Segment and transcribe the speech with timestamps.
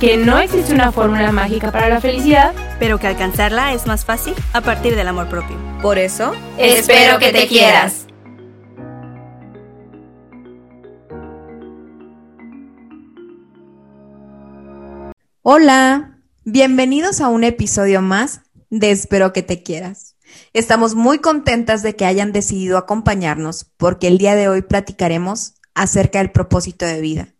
[0.00, 4.34] que no existe una fórmula mágica para la felicidad, pero que alcanzarla es más fácil
[4.54, 5.58] a partir del amor propio.
[5.82, 8.06] Por eso, espero que te quieras.
[15.42, 20.16] Hola, bienvenidos a un episodio más de Espero que te quieras.
[20.54, 26.20] Estamos muy contentas de que hayan decidido acompañarnos porque el día de hoy platicaremos acerca
[26.20, 27.34] del propósito de vida.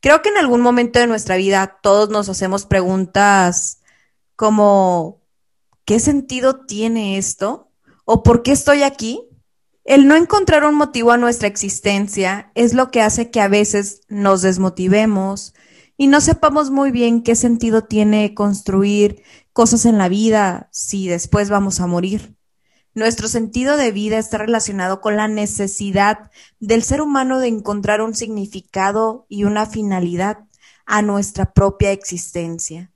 [0.00, 3.80] Creo que en algún momento de nuestra vida todos nos hacemos preguntas
[4.36, 5.22] como
[5.84, 7.72] ¿qué sentido tiene esto?
[8.04, 9.28] ¿O por qué estoy aquí?
[9.84, 14.02] El no encontrar un motivo a nuestra existencia es lo que hace que a veces
[14.08, 15.54] nos desmotivemos
[15.96, 21.50] y no sepamos muy bien qué sentido tiene construir cosas en la vida si después
[21.50, 22.37] vamos a morir.
[22.94, 28.14] Nuestro sentido de vida está relacionado con la necesidad del ser humano de encontrar un
[28.14, 30.38] significado y una finalidad
[30.86, 32.90] a nuestra propia existencia.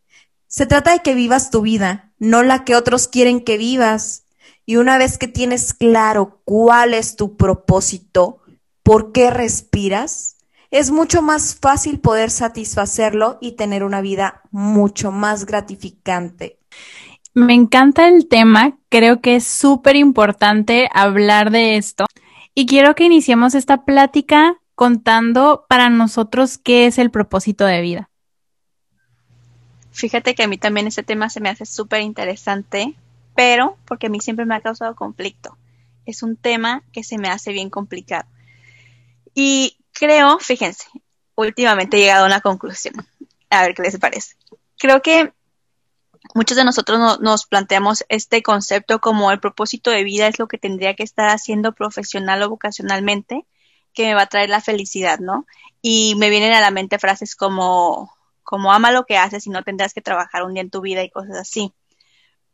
[0.48, 4.24] Se trata de que vivas tu vida, no la que otros quieren que vivas.
[4.66, 8.40] Y una vez que tienes claro cuál es tu propósito,
[8.82, 10.36] por qué respiras,
[10.70, 16.58] es mucho más fácil poder satisfacerlo y tener una vida mucho más gratificante.
[17.34, 22.04] Me encanta el tema, creo que es súper importante hablar de esto
[22.54, 28.10] y quiero que iniciemos esta plática contando para nosotros qué es el propósito de vida.
[29.92, 32.94] Fíjate que a mí también este tema se me hace súper interesante,
[33.34, 35.56] pero porque a mí siempre me ha causado conflicto.
[36.04, 38.28] Es un tema que se me hace bien complicado.
[39.34, 40.86] Y creo, fíjense,
[41.34, 42.94] últimamente he llegado a una conclusión.
[43.48, 44.34] A ver qué les parece.
[44.78, 45.32] Creo que
[46.34, 50.58] muchos de nosotros nos planteamos este concepto como el propósito de vida es lo que
[50.58, 53.46] tendría que estar haciendo profesional o vocacionalmente
[53.92, 55.46] que me va a traer la felicidad, ¿no?
[55.82, 59.62] Y me vienen a la mente frases como, como ama lo que haces y no
[59.62, 61.72] tendrás que trabajar un día en tu vida y cosas así.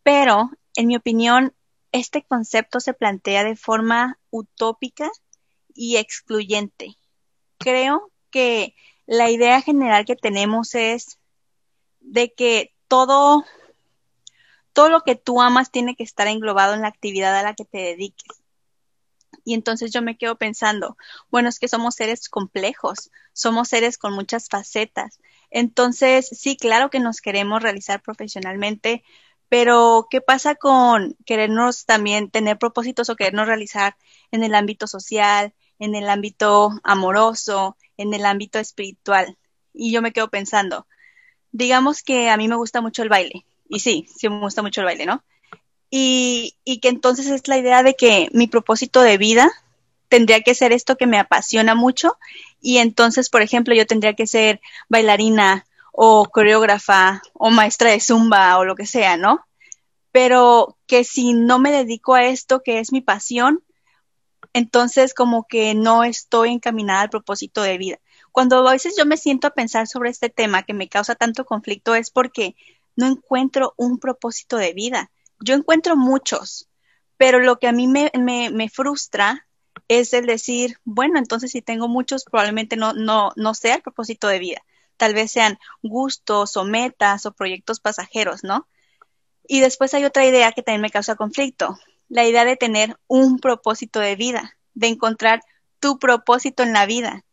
[0.02, 1.54] Pero, en mi opinión,
[1.92, 5.10] este concepto se plantea de forma utópica
[5.74, 6.96] y excluyente.
[7.58, 8.74] Creo que
[9.06, 11.18] la idea general que tenemos es
[12.00, 13.44] de que todo,
[14.72, 17.64] todo lo que tú amas tiene que estar englobado en la actividad a la que
[17.64, 18.42] te dediques.
[19.44, 20.96] Y entonces yo me quedo pensando,
[21.30, 25.20] bueno, es que somos seres complejos, somos seres con muchas facetas.
[25.50, 29.02] Entonces, sí, claro que nos queremos realizar profesionalmente,
[29.48, 33.96] pero ¿qué pasa con querernos también tener propósitos o querernos realizar
[34.30, 39.38] en el ámbito social, en el ámbito amoroso, en el ámbito espiritual?
[39.72, 40.86] Y yo me quedo pensando,
[41.52, 44.80] digamos que a mí me gusta mucho el baile, y sí, sí me gusta mucho
[44.80, 45.22] el baile, ¿no?
[45.90, 49.50] Y, y que entonces es la idea de que mi propósito de vida
[50.08, 52.16] tendría que ser esto que me apasiona mucho
[52.60, 58.58] y entonces, por ejemplo, yo tendría que ser bailarina o coreógrafa o maestra de zumba
[58.58, 59.40] o lo que sea, ¿no?
[60.12, 63.62] Pero que si no me dedico a esto que es mi pasión,
[64.52, 67.98] entonces como que no estoy encaminada al propósito de vida.
[68.32, 71.44] Cuando a veces yo me siento a pensar sobre este tema que me causa tanto
[71.44, 72.56] conflicto es porque
[72.96, 75.10] no encuentro un propósito de vida.
[75.40, 76.68] Yo encuentro muchos,
[77.16, 79.46] pero lo que a mí me, me, me frustra
[79.88, 84.28] es el decir, bueno, entonces si tengo muchos, probablemente no, no, no sea el propósito
[84.28, 84.62] de vida.
[84.96, 88.68] Tal vez sean gustos o metas o proyectos pasajeros, ¿no?
[89.46, 91.78] Y después hay otra idea que también me causa conflicto,
[92.08, 95.40] la idea de tener un propósito de vida, de encontrar
[95.80, 97.24] tu propósito en la vida.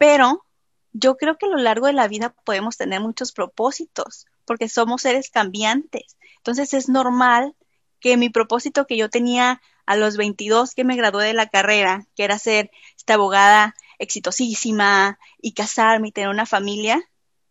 [0.00, 0.46] Pero
[0.92, 5.02] yo creo que a lo largo de la vida podemos tener muchos propósitos, porque somos
[5.02, 6.16] seres cambiantes.
[6.38, 7.54] Entonces es normal
[8.00, 12.06] que mi propósito que yo tenía a los 22 que me gradué de la carrera,
[12.16, 16.98] que era ser esta abogada exitosísima y casarme y tener una familia,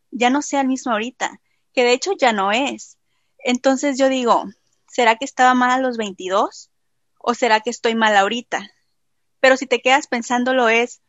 [0.10, 1.42] ya no sea el mismo ahorita,
[1.72, 2.98] que de hecho ya no es.
[3.38, 4.46] Entonces yo digo,
[4.88, 6.72] ¿será que estaba mal a los 22
[7.20, 8.72] o será que estoy mal ahorita?
[9.40, 11.04] Pero si te quedas pensándolo es,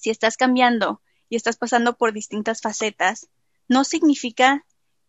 [0.00, 3.28] si estás cambiando y estás pasando por distintas facetas,
[3.68, 4.64] no significa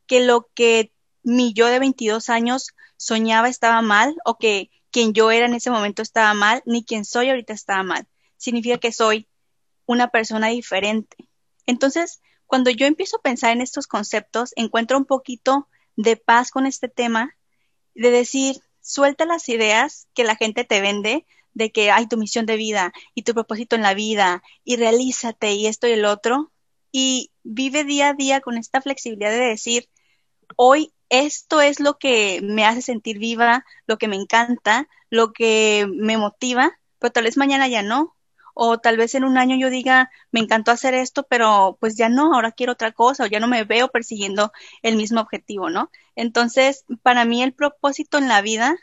[0.05, 0.93] que lo que
[1.23, 5.71] mi yo de 22 años soñaba estaba mal o que quien yo era en ese
[5.71, 8.05] momento estaba mal, ni quien soy ahorita estaba mal.
[8.35, 9.27] Significa que soy
[9.85, 11.15] una persona diferente.
[11.65, 16.65] Entonces, cuando yo empiezo a pensar en estos conceptos, encuentro un poquito de paz con
[16.65, 17.37] este tema
[17.95, 22.45] de decir, suelta las ideas que la gente te vende de que hay tu misión
[22.45, 26.51] de vida y tu propósito en la vida y realízate y esto y el otro
[26.91, 29.89] y vive día a día con esta flexibilidad de decir,
[30.55, 35.87] hoy esto es lo que me hace sentir viva, lo que me encanta, lo que
[35.93, 38.15] me motiva, pero tal vez mañana ya no.
[38.53, 42.09] O tal vez en un año yo diga, me encantó hacer esto, pero pues ya
[42.09, 44.51] no, ahora quiero otra cosa, o ya no me veo persiguiendo
[44.81, 45.89] el mismo objetivo, ¿no?
[46.15, 48.75] Entonces, para mí el propósito en la vida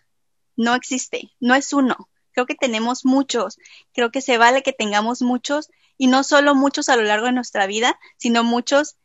[0.56, 2.08] no existe, no es uno.
[2.38, 3.58] Creo que tenemos muchos,
[3.92, 7.32] creo que se vale que tengamos muchos y no solo muchos a lo largo de
[7.32, 8.96] nuestra vida, sino muchos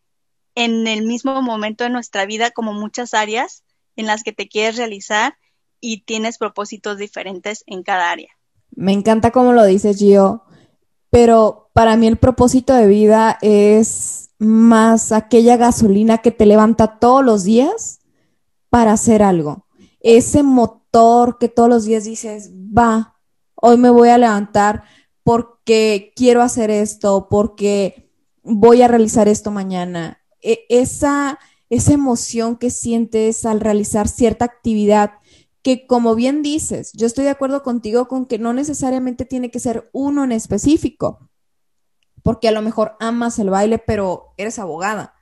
[0.54, 3.64] en el mismo momento de nuestra vida, como muchas áreas
[3.96, 5.36] en las que te quieres realizar
[5.80, 8.30] y tienes propósitos diferentes en cada área.
[8.70, 10.44] Me encanta cómo lo dices, Gio,
[11.10, 17.26] pero para mí el propósito de vida es más aquella gasolina que te levanta todos
[17.26, 18.00] los días
[18.70, 19.66] para hacer algo.
[20.02, 23.13] Ese motor que todos los días dices, va,
[23.66, 24.84] hoy me voy a levantar
[25.24, 28.12] porque quiero hacer esto, porque
[28.44, 30.22] voy a realizar esto mañana.
[30.42, 31.40] E, esa,
[31.70, 35.12] esa emoción que sientes al realizar cierta actividad,
[35.62, 39.62] que como bien dices, yo estoy de acuerdo contigo con que no necesariamente tiene que
[39.62, 41.30] ser uno en específico,
[42.22, 45.14] porque a lo mejor amas el baile, pero eres abogada.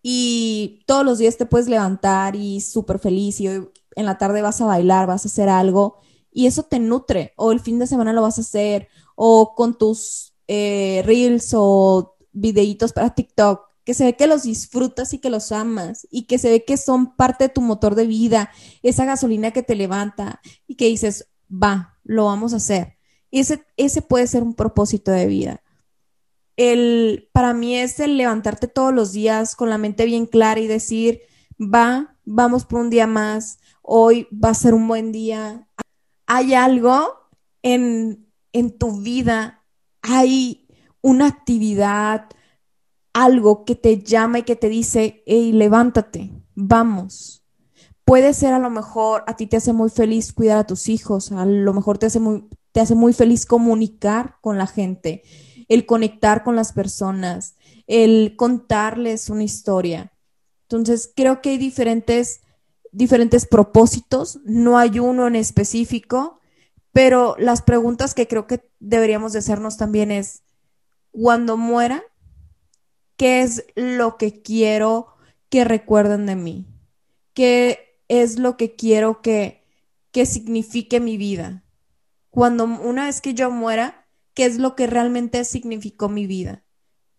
[0.00, 4.40] Y todos los días te puedes levantar y súper feliz y hoy en la tarde
[4.40, 6.00] vas a bailar, vas a hacer algo
[6.36, 9.78] y eso te nutre, o el fin de semana lo vas a hacer, o con
[9.78, 15.30] tus eh, reels o videitos para TikTok, que se ve que los disfrutas y que
[15.30, 18.50] los amas y que se ve que son parte de tu motor de vida,
[18.82, 22.98] esa gasolina que te levanta y que dices, va, lo vamos a hacer.
[23.30, 25.62] Ese, ese puede ser un propósito de vida.
[26.58, 30.66] El, para mí es el levantarte todos los días con la mente bien clara y
[30.66, 31.22] decir,
[31.58, 35.66] va, vamos por un día más, hoy va a ser un buen día,
[36.26, 37.14] hay algo
[37.62, 39.64] en, en tu vida,
[40.02, 40.68] hay
[41.00, 42.28] una actividad,
[43.12, 47.44] algo que te llama y que te dice, hey, levántate, vamos.
[48.04, 51.32] Puede ser a lo mejor a ti te hace muy feliz cuidar a tus hijos,
[51.32, 55.22] a lo mejor te hace muy, te hace muy feliz comunicar con la gente,
[55.68, 57.56] el conectar con las personas,
[57.86, 60.12] el contarles una historia.
[60.68, 62.42] Entonces, creo que hay diferentes
[62.96, 66.40] diferentes propósitos, no hay uno en específico,
[66.92, 70.44] pero las preguntas que creo que deberíamos de hacernos también es,
[71.10, 72.02] cuando muera,
[73.18, 75.08] ¿qué es lo que quiero
[75.50, 76.66] que recuerden de mí?
[77.34, 79.62] ¿Qué es lo que quiero que,
[80.10, 81.64] que signifique mi vida?
[82.30, 86.64] Cuando una vez que yo muera, ¿qué es lo que realmente significó mi vida?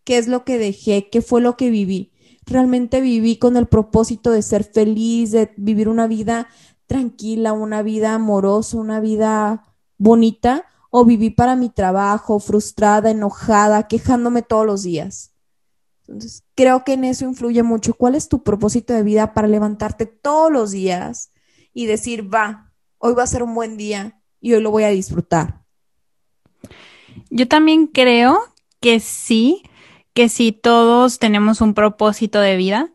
[0.04, 1.10] ¿Qué es lo que dejé?
[1.12, 2.14] ¿Qué fue lo que viví?
[2.48, 6.48] Realmente viví con el propósito de ser feliz, de vivir una vida
[6.88, 14.42] tranquila, una vida amorosa, una vida bonita, o viví para mi trabajo, frustrada, enojada, quejándome
[14.42, 15.34] todos los días.
[16.08, 17.94] Entonces, creo que en eso influye mucho.
[17.94, 21.32] ¿Cuál es tu propósito de vida para levantarte todos los días
[21.74, 24.90] y decir, va, hoy va a ser un buen día y hoy lo voy a
[24.90, 25.66] disfrutar?
[27.30, 28.40] Yo también creo
[28.80, 29.64] que sí,
[30.18, 32.90] que si todos tenemos un propósito de vida,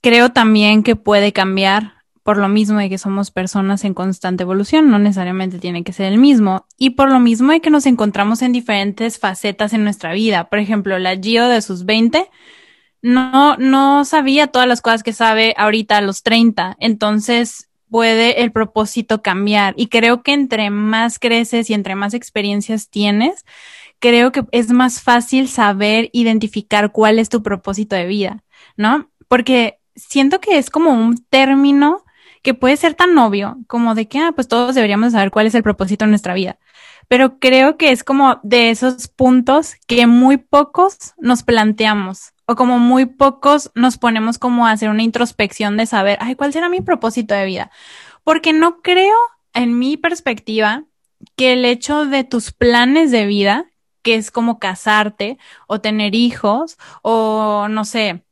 [0.00, 4.90] creo también que puede cambiar por lo mismo de que somos personas en constante evolución,
[4.90, 8.42] no necesariamente tiene que ser el mismo, y por lo mismo de que nos encontramos
[8.42, 10.48] en diferentes facetas en nuestra vida.
[10.48, 12.28] Por ejemplo, la Gio de sus 20
[13.00, 18.50] no, no sabía todas las cosas que sabe ahorita a los 30, entonces puede el
[18.50, 19.74] propósito cambiar.
[19.76, 23.44] Y creo que entre más creces y entre más experiencias tienes,
[23.98, 28.44] creo que es más fácil saber identificar cuál es tu propósito de vida,
[28.76, 29.10] ¿no?
[29.28, 32.04] Porque siento que es como un término
[32.42, 35.54] que puede ser tan obvio como de que, ah, pues todos deberíamos saber cuál es
[35.54, 36.58] el propósito de nuestra vida.
[37.08, 42.78] Pero creo que es como de esos puntos que muy pocos nos planteamos o como
[42.78, 46.80] muy pocos nos ponemos como a hacer una introspección de saber, ay, ¿cuál será mi
[46.80, 47.70] propósito de vida?
[48.24, 49.16] Porque no creo,
[49.54, 50.84] en mi perspectiva,
[51.36, 53.66] que el hecho de tus planes de vida
[54.08, 55.36] que es como casarte
[55.66, 58.24] o tener hijos o no sé,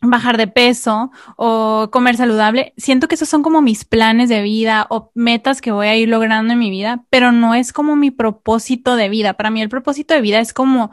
[0.00, 2.74] bajar de peso o comer saludable.
[2.76, 6.08] Siento que esos son como mis planes de vida o metas que voy a ir
[6.08, 9.34] logrando en mi vida, pero no es como mi propósito de vida.
[9.34, 10.92] Para mí el propósito de vida es como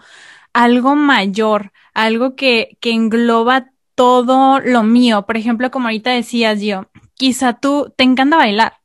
[0.52, 5.28] algo mayor, algo que, que engloba todo lo mío.
[5.28, 8.80] Por ejemplo, como ahorita decías yo, quizá tú te encanta bailar.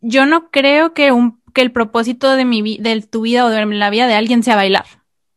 [0.00, 3.64] Yo no creo que un que el propósito de mi de tu vida o de
[3.66, 4.86] la vida de alguien sea bailar.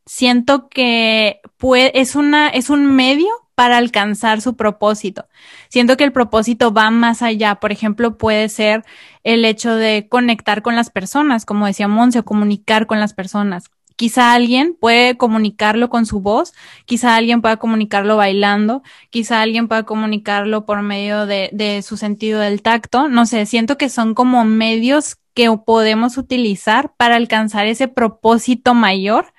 [0.05, 5.27] Siento que puede, es una, es un medio para alcanzar su propósito.
[5.69, 7.55] Siento que el propósito va más allá.
[7.55, 8.83] Por ejemplo, puede ser
[9.23, 13.65] el hecho de conectar con las personas, como decía Monse, o comunicar con las personas.
[13.95, 16.53] Quizá alguien puede comunicarlo con su voz,
[16.85, 22.39] quizá alguien pueda comunicarlo bailando, quizá alguien pueda comunicarlo por medio de, de su sentido
[22.39, 23.07] del tacto.
[23.07, 29.33] No sé, siento que son como medios que podemos utilizar para alcanzar ese propósito mayor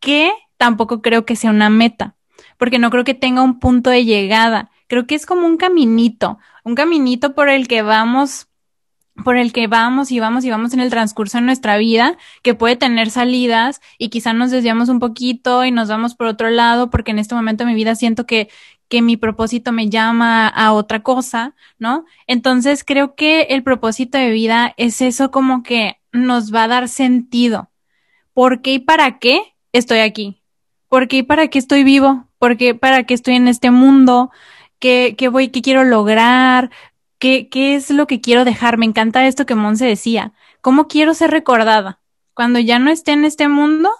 [0.00, 2.16] que tampoco creo que sea una meta,
[2.58, 4.70] porque no creo que tenga un punto de llegada.
[4.88, 8.48] Creo que es como un caminito, un caminito por el que vamos
[9.24, 12.54] por el que vamos y vamos y vamos en el transcurso de nuestra vida, que
[12.54, 16.90] puede tener salidas y quizá nos desviamos un poquito y nos vamos por otro lado,
[16.90, 18.48] porque en este momento de mi vida siento que,
[18.90, 22.04] que mi propósito me llama a otra cosa, ¿no?
[22.26, 26.88] Entonces creo que el propósito de vida es eso como que nos va a dar
[26.88, 27.70] sentido.
[28.34, 30.42] ¿Por qué y para qué estoy aquí?
[30.88, 32.26] ¿Por qué y para qué estoy vivo?
[32.38, 34.32] ¿Por qué para qué estoy en este mundo?
[34.80, 36.70] ¿Qué, qué voy, qué quiero lograr?
[37.20, 38.76] ¿Qué, ¿Qué es lo que quiero dejar?
[38.76, 40.32] Me encanta esto que Monse decía.
[40.62, 42.00] ¿Cómo quiero ser recordada?
[42.34, 43.90] Cuando ya no esté en este mundo,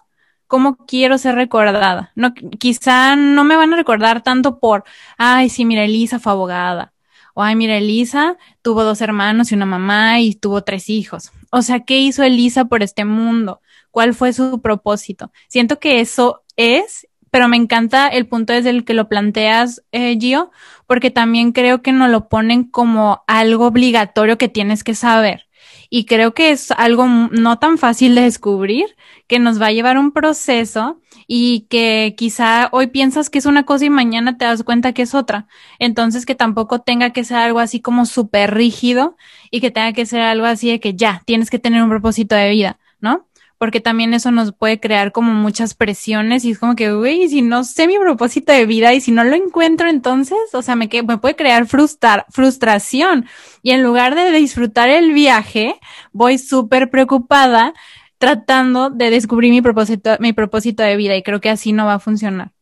[0.50, 2.10] ¿cómo quiero ser recordada?
[2.16, 4.82] No, quizá no me van a recordar tanto por,
[5.16, 6.92] ay, sí, mira, Elisa fue abogada.
[7.34, 11.30] O, ay, mira, Elisa tuvo dos hermanos y una mamá y tuvo tres hijos.
[11.52, 13.60] O sea, ¿qué hizo Elisa por este mundo?
[13.92, 15.30] ¿Cuál fue su propósito?
[15.48, 20.16] Siento que eso es pero me encanta el punto desde el que lo planteas, eh,
[20.18, 20.50] Gio,
[20.88, 25.46] porque también creo que nos lo ponen como algo obligatorio que tienes que saber.
[25.90, 29.98] Y creo que es algo no tan fácil de descubrir, que nos va a llevar
[29.98, 34.62] un proceso y que quizá hoy piensas que es una cosa y mañana te das
[34.62, 35.46] cuenta que es otra.
[35.78, 39.16] Entonces que tampoco tenga que ser algo así como súper rígido
[39.50, 42.34] y que tenga que ser algo así de que ya, tienes que tener un propósito
[42.36, 43.26] de vida, ¿no?
[43.60, 47.42] Porque también eso nos puede crear como muchas presiones y es como que, güey, si
[47.42, 50.88] no sé mi propósito de vida y si no lo encuentro entonces, o sea, me,
[51.06, 53.28] me puede crear frustrar, frustración
[53.62, 55.78] y en lugar de disfrutar el viaje,
[56.10, 57.74] voy súper preocupada
[58.16, 61.94] tratando de descubrir mi propósito, mi propósito de vida y creo que así no va
[61.94, 62.52] a funcionar.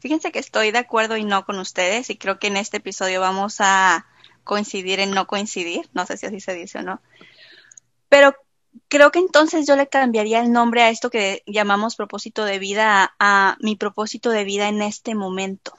[0.00, 3.20] Fíjense que estoy de acuerdo y no con ustedes y creo que en este episodio
[3.20, 4.06] vamos a
[4.42, 7.00] coincidir en no coincidir, no sé si así se dice o no,
[8.08, 8.34] pero
[8.88, 13.14] creo que entonces yo le cambiaría el nombre a esto que llamamos propósito de vida
[13.18, 15.74] a, mi propósito de vida en este momento,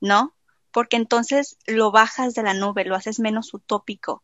[0.00, 0.34] ¿no?
[0.72, 4.22] Porque entonces lo bajas de la nube, lo haces menos utópico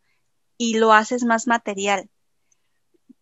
[0.59, 2.09] y lo haces más material.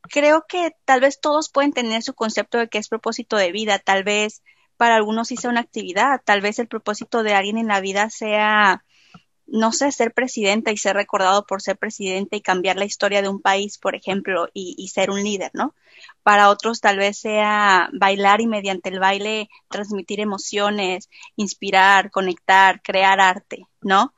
[0.02, 3.78] Creo que tal vez todos pueden tener su concepto de qué es propósito de vida,
[3.78, 4.42] tal vez
[4.76, 8.10] para algunos sí sea una actividad, tal vez el propósito de alguien en la vida
[8.10, 8.84] sea
[9.46, 13.28] no sé, ser presidenta y ser recordado por ser presidente y cambiar la historia de
[13.28, 15.74] un país, por ejemplo, y, ser un líder, ¿no?
[16.22, 23.20] Para otros tal vez sea bailar y mediante el baile transmitir emociones, inspirar, conectar, crear
[23.20, 24.14] arte, ¿no?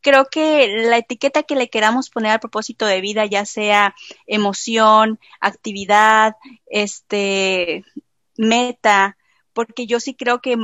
[0.00, 3.94] Creo que la etiqueta que le queramos poner al propósito de vida, ya sea
[4.26, 7.84] emoción, actividad, este,
[8.36, 9.16] meta,
[9.52, 10.56] porque yo sí creo que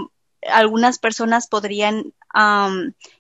[0.49, 2.13] algunas personas podrían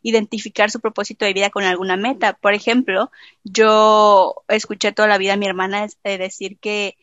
[0.02, 2.34] identificar su propósito de vida con alguna meta.
[2.34, 3.10] Por ejemplo,
[3.44, 6.96] yo escuché toda la vida a mi hermana decir que,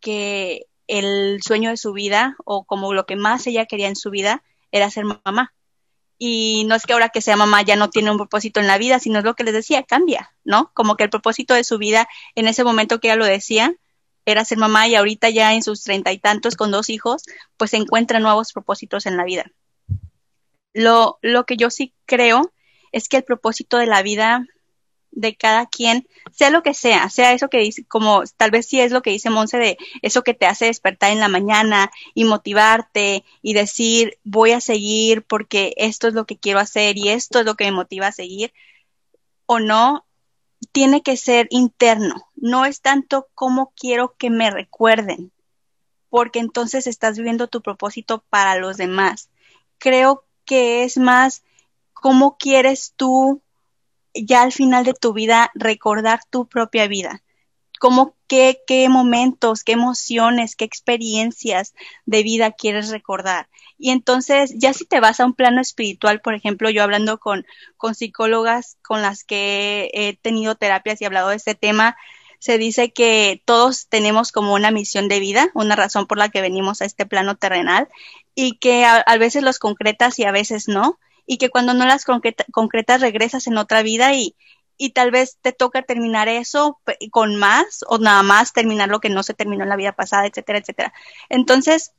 [0.00, 4.10] que el sueño de su vida o como lo que más ella quería en su
[4.10, 5.52] vida era ser mamá.
[6.18, 8.78] Y no es que ahora que sea mamá ya no tiene un propósito en la
[8.78, 10.70] vida, sino es lo que les decía, cambia, ¿no?
[10.72, 13.74] Como que el propósito de su vida en ese momento que ella lo decía
[14.24, 17.22] era ser mamá y ahorita ya en sus treinta y tantos con dos hijos,
[17.56, 19.52] pues encuentra nuevos propósitos en la vida.
[20.76, 22.52] Lo, lo que yo sí creo
[22.92, 24.46] es que el propósito de la vida
[25.10, 28.80] de cada quien, sea lo que sea, sea eso que dice, como tal vez sí
[28.80, 32.24] es lo que dice Monse de eso que te hace despertar en la mañana y
[32.24, 37.40] motivarte y decir voy a seguir porque esto es lo que quiero hacer y esto
[37.40, 38.52] es lo que me motiva a seguir
[39.46, 40.04] o no,
[40.72, 45.32] tiene que ser interno, no es tanto como quiero que me recuerden,
[46.10, 49.30] porque entonces estás viviendo tu propósito para los demás.
[49.78, 51.42] Creo que es más
[51.92, 53.42] cómo quieres tú
[54.14, 57.22] ya al final de tu vida recordar tu propia vida.
[57.78, 61.74] Cómo, qué, qué momentos, qué emociones, qué experiencias
[62.06, 63.48] de vida quieres recordar.
[63.76, 67.44] Y entonces, ya si te vas a un plano espiritual, por ejemplo, yo hablando con,
[67.76, 71.96] con psicólogas con las que he tenido terapias y hablado de este tema,
[72.38, 76.40] se dice que todos tenemos como una misión de vida, una razón por la que
[76.40, 77.88] venimos a este plano terrenal
[78.34, 82.04] y que a, veces los concretas y a veces no, y que cuando no las
[82.04, 84.36] concretas regresas en otra vida y,
[84.76, 89.10] y tal vez te toca terminar eso con más o nada más terminar lo que
[89.10, 90.92] no se terminó en la vida pasada, etcétera, etcétera.
[91.28, 91.92] Entonces,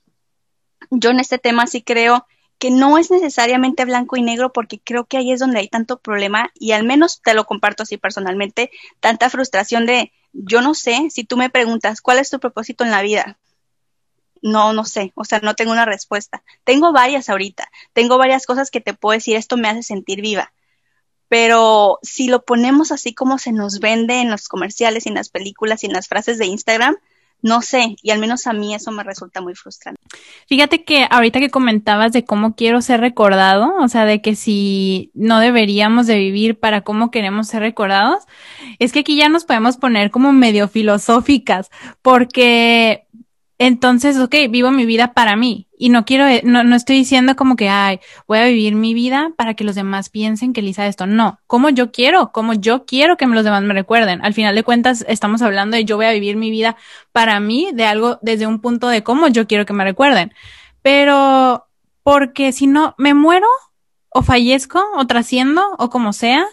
[0.91, 2.25] yo en este tema sí creo
[2.59, 5.99] que no es necesariamente blanco y negro porque creo que ahí es donde hay tanto
[5.99, 11.09] problema y al menos te lo comparto así personalmente, tanta frustración de yo no sé,
[11.09, 13.37] si tú me preguntas cuál es tu propósito en la vida,
[14.41, 16.43] no, no sé, o sea, no tengo una respuesta.
[16.63, 20.53] Tengo varias ahorita, tengo varias cosas que te puedo decir, esto me hace sentir viva.
[21.29, 25.83] Pero si lo ponemos así como se nos vende en los comerciales en las películas
[25.83, 26.97] en las frases de Instagram,
[27.41, 30.01] no sé, y al menos a mí eso me resulta muy frustrante.
[30.47, 35.11] Fíjate que ahorita que comentabas de cómo quiero ser recordado, o sea, de que si
[35.13, 38.23] no deberíamos de vivir para cómo queremos ser recordados,
[38.79, 41.69] es que aquí ya nos podemos poner como medio filosóficas,
[42.01, 43.05] porque
[43.59, 47.55] entonces, ok, vivo mi vida para mí y no quiero, no, no estoy diciendo como
[47.55, 51.07] que, ay, voy a vivir mi vida para que los demás piensen que Lisa esto.
[51.07, 54.23] No, como yo quiero, como yo quiero que los demás me recuerden.
[54.23, 56.77] Al final de cuentas, estamos hablando de yo voy a vivir mi vida
[57.11, 60.33] para mí, de algo desde un punto de cómo yo quiero que me recuerden.
[60.83, 61.67] Pero,
[62.03, 63.47] porque si no, me muero
[64.09, 66.45] o fallezco o trasciendo o como sea,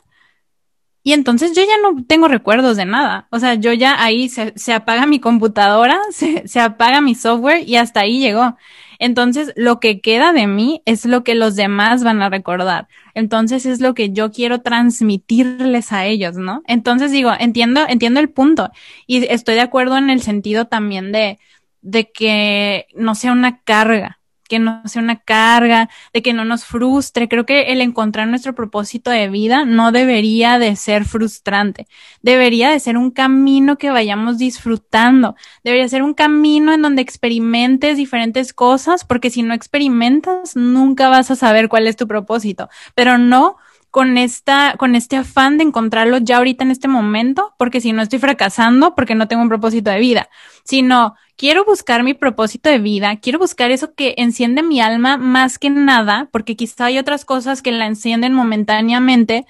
[1.06, 3.28] y entonces yo ya no tengo recuerdos de nada.
[3.30, 7.68] O sea, yo ya ahí se, se apaga mi computadora, se, se, apaga mi software
[7.68, 8.56] y hasta ahí llegó.
[8.98, 12.88] Entonces, lo que queda de mí es lo que los demás van a recordar.
[13.12, 16.62] Entonces, es lo que yo quiero transmitirles a ellos, ¿no?
[16.66, 18.70] Entonces, digo, entiendo, entiendo el punto.
[19.06, 21.38] Y estoy de acuerdo en el sentido también de,
[21.82, 24.20] de que no sea una carga
[24.54, 27.28] que no sea una carga, de que no nos frustre.
[27.28, 31.88] Creo que el encontrar nuestro propósito de vida no debería de ser frustrante,
[32.22, 35.34] debería de ser un camino que vayamos disfrutando,
[35.64, 41.32] debería ser un camino en donde experimentes diferentes cosas, porque si no experimentas, nunca vas
[41.32, 43.56] a saber cuál es tu propósito, pero no
[43.94, 48.02] con esta, con este afán de encontrarlo ya ahorita en este momento, porque si no
[48.02, 50.28] estoy fracasando, porque no tengo un propósito de vida,
[50.64, 55.60] sino quiero buscar mi propósito de vida, quiero buscar eso que enciende mi alma más
[55.60, 59.46] que nada, porque quizá hay otras cosas que la encienden momentáneamente,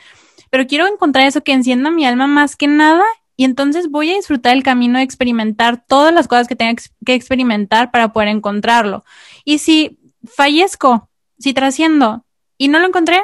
[0.50, 3.04] pero quiero encontrar eso que encienda mi alma más que nada
[3.38, 7.14] y entonces voy a disfrutar el camino de experimentar todas las cosas que tenga que
[7.14, 9.06] experimentar para poder encontrarlo.
[9.42, 12.26] Y si fallezco, si trasciendo
[12.58, 13.22] y no lo encontré,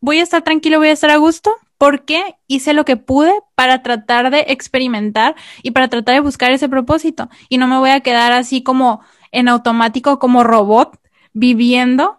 [0.00, 3.82] voy a estar tranquilo, voy a estar a gusto, porque hice lo que pude para
[3.82, 7.30] tratar de experimentar y para tratar de buscar ese propósito.
[7.48, 9.00] Y no me voy a quedar así como
[9.32, 11.00] en automático, como robot,
[11.32, 12.18] viviendo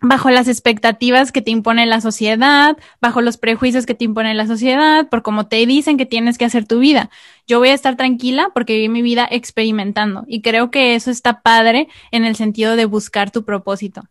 [0.00, 4.46] bajo las expectativas que te impone la sociedad, bajo los prejuicios que te impone la
[4.46, 7.10] sociedad, por cómo te dicen que tienes que hacer tu vida.
[7.48, 11.40] Yo voy a estar tranquila porque viví mi vida experimentando y creo que eso está
[11.40, 14.04] padre en el sentido de buscar tu propósito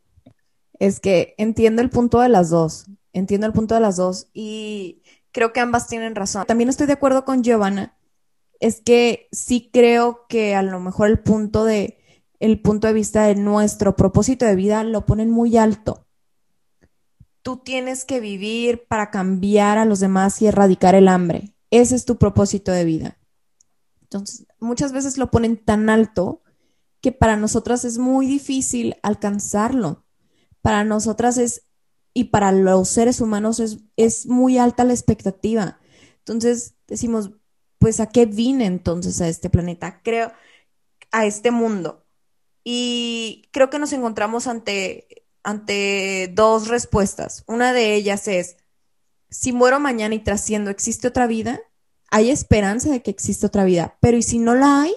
[0.84, 5.02] es que entiendo el punto de las dos, entiendo el punto de las dos y
[5.32, 6.44] creo que ambas tienen razón.
[6.46, 7.98] También estoy de acuerdo con Giovanna,
[8.60, 12.00] es que sí creo que a lo mejor el punto de
[12.42, 16.06] el punto de vista de nuestro propósito de vida lo ponen muy alto.
[17.44, 21.56] Tú tienes que vivir para cambiar a los demás y erradicar el hambre.
[21.72, 23.18] Ese es tu propósito de vida.
[24.02, 26.42] Entonces, muchas veces lo ponen tan alto
[27.00, 30.03] que para nosotras es muy difícil alcanzarlo
[30.64, 31.68] para nosotras es,
[32.14, 35.80] y para los seres humanos es, es muy alta la expectativa.
[36.20, 37.32] Entonces decimos,
[37.80, 40.00] pues ¿a qué vine entonces a este planeta?
[40.04, 40.32] Creo,
[41.12, 42.06] a este mundo.
[42.64, 47.44] Y creo que nos encontramos ante, ante dos respuestas.
[47.46, 48.56] Una de ellas es,
[49.30, 51.60] si muero mañana y trasciendo, ¿existe otra vida?
[52.10, 54.94] Hay esperanza de que existe otra vida, pero ¿y si no la hay?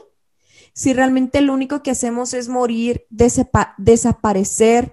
[0.74, 4.92] Si realmente lo único que hacemos es morir, desaparecer,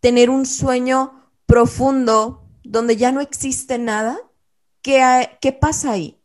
[0.00, 4.18] tener un sueño profundo donde ya no existe nada,
[4.82, 6.20] ¿qué, ¿qué pasa ahí?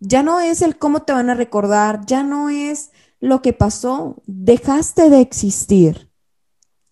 [0.00, 4.22] Ya no es el cómo te van a recordar, ya no es lo que pasó,
[4.26, 6.10] dejaste de existir.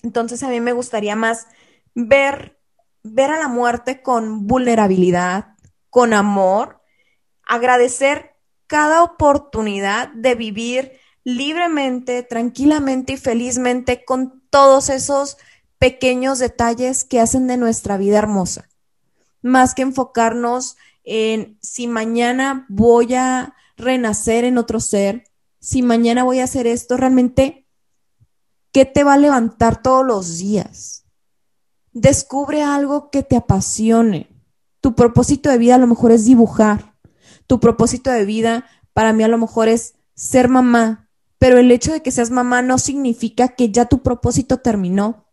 [0.02, 1.46] Entonces a mí me gustaría más
[1.94, 2.61] ver,
[3.02, 5.56] ver a la muerte con vulnerabilidad,
[5.90, 6.82] con amor,
[7.42, 10.92] agradecer cada oportunidad de vivir
[11.26, 15.38] libremente, tranquilamente y felizmente con todos esos
[15.76, 18.68] pequeños detalles que hacen de nuestra vida hermosa.
[19.42, 25.24] Más que enfocarnos en si mañana voy a renacer en otro ser,
[25.58, 27.66] si mañana voy a hacer esto, realmente,
[28.70, 31.06] ¿qué te va a levantar todos los días?
[31.90, 34.30] Descubre algo que te apasione.
[34.80, 36.94] Tu propósito de vida a lo mejor es dibujar.
[37.48, 41.06] Tu propósito de vida para mí a lo mejor es ser mamá,
[41.38, 45.27] pero el hecho de que seas mamá no significa que ya tu propósito terminó.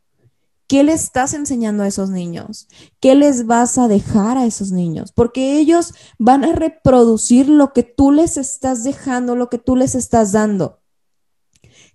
[0.68, 2.68] ¿Qué le estás enseñando a esos niños?
[3.00, 5.12] ¿Qué les vas a dejar a esos niños?
[5.12, 9.94] Porque ellos van a reproducir lo que tú les estás dejando, lo que tú les
[9.94, 10.80] estás dando.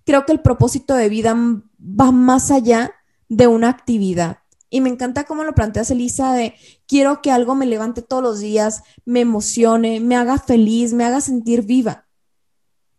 [0.05, 1.35] Creo que el propósito de vida
[1.79, 2.91] va más allá
[3.27, 4.39] de una actividad.
[4.69, 6.53] Y me encanta cómo lo planteas, Elisa, de
[6.87, 11.21] quiero que algo me levante todos los días, me emocione, me haga feliz, me haga
[11.21, 12.08] sentir viva.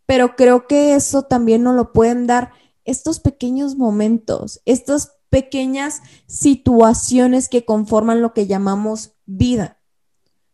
[0.05, 2.51] Pero creo que eso también nos lo pueden dar
[2.83, 9.79] estos pequeños momentos, estas pequeñas situaciones que conforman lo que llamamos vida.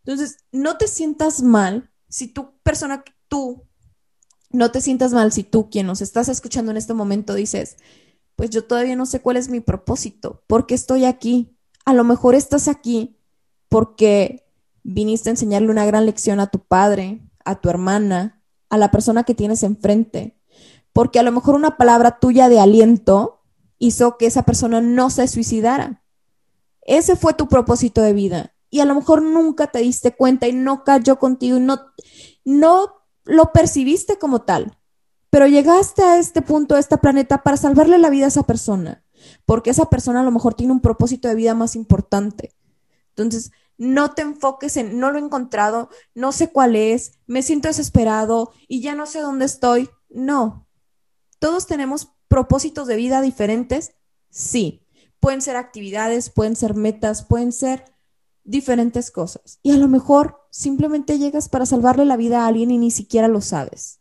[0.06, 3.68] Entonces, no te sientas mal si tu persona, tú,
[4.52, 7.78] no te sientas mal si tú, quien nos estás escuchando en este momento, dices,
[8.36, 11.58] pues yo todavía no sé cuál es mi propósito, ¿por qué estoy aquí?
[11.86, 13.20] A lo mejor estás aquí
[13.68, 14.48] porque
[14.84, 18.37] viniste a enseñarle una gran lección a tu padre, a tu hermana,
[18.70, 20.38] a la persona que tienes enfrente,
[20.94, 23.42] porque a lo mejor una palabra tuya de aliento
[23.80, 26.04] hizo que esa persona no se suicidara.
[26.82, 30.54] Ese fue tu propósito de vida y a lo mejor nunca te diste cuenta y
[30.54, 31.80] no cayó contigo y no,
[32.46, 32.94] no
[33.26, 34.78] lo percibiste como tal,
[35.30, 39.04] pero llegaste a este punto, a este planeta, para salvarle la vida a esa persona,
[39.46, 42.56] porque esa persona a lo mejor tiene un propósito de vida más importante.
[43.10, 47.68] Entonces, no te enfoques en, no lo he encontrado, no sé cuál es, me siento
[47.68, 49.90] desesperado y ya no sé dónde estoy.
[50.10, 50.68] No,
[51.40, 53.92] todos tenemos propósitos de vida diferentes,
[54.30, 54.84] sí.
[55.20, 57.86] Pueden ser actividades, pueden ser metas, pueden ser
[58.44, 59.60] diferentes cosas.
[59.62, 63.28] Y a lo mejor simplemente llegas para salvarle la vida a alguien y ni siquiera
[63.28, 64.00] lo sabes.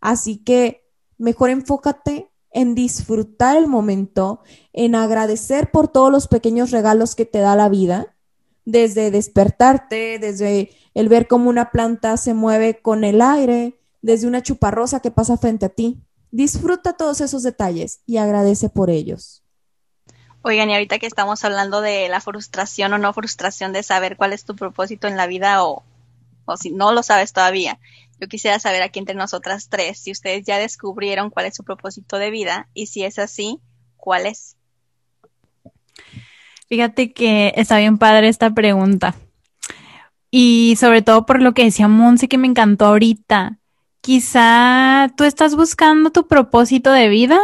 [0.00, 4.40] Así que mejor enfócate en disfrutar el momento,
[4.72, 8.15] en agradecer por todos los pequeños regalos que te da la vida,
[8.66, 14.42] desde despertarte, desde el ver cómo una planta se mueve con el aire, desde una
[14.42, 16.02] chuparrosa que pasa frente a ti.
[16.30, 19.42] Disfruta todos esos detalles y agradece por ellos.
[20.42, 24.32] Oigan, y ahorita que estamos hablando de la frustración o no frustración de saber cuál
[24.32, 25.82] es tu propósito en la vida o,
[26.44, 27.78] o si no lo sabes todavía,
[28.20, 32.18] yo quisiera saber aquí entre nosotras tres si ustedes ya descubrieron cuál es su propósito
[32.18, 33.60] de vida y si es así,
[33.96, 34.56] cuál es.
[36.68, 39.14] Fíjate que está bien padre esta pregunta.
[40.30, 43.58] Y sobre todo por lo que decía Monse que me encantó ahorita.
[44.00, 47.40] Quizá tú estás buscando tu propósito de vida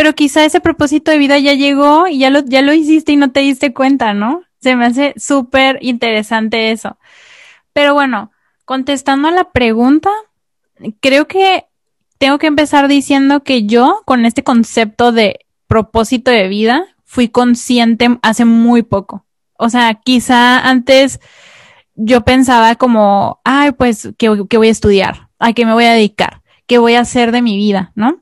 [0.00, 3.16] pero quizá ese propósito de vida ya llegó y ya lo, ya lo hiciste y
[3.16, 4.40] no te diste cuenta, ¿no?
[4.58, 6.96] Se me hace súper interesante eso.
[7.74, 8.32] Pero bueno,
[8.64, 10.08] contestando a la pregunta,
[11.00, 11.66] creo que
[12.16, 18.18] tengo que empezar diciendo que yo, con este concepto de propósito de vida, fui consciente
[18.22, 19.26] hace muy poco.
[19.58, 21.20] O sea, quizá antes
[21.94, 25.28] yo pensaba como, ay, pues, ¿qué, qué voy a estudiar?
[25.38, 26.42] ¿A qué me voy a dedicar?
[26.66, 27.92] ¿Qué voy a hacer de mi vida?
[27.94, 28.20] ¿No?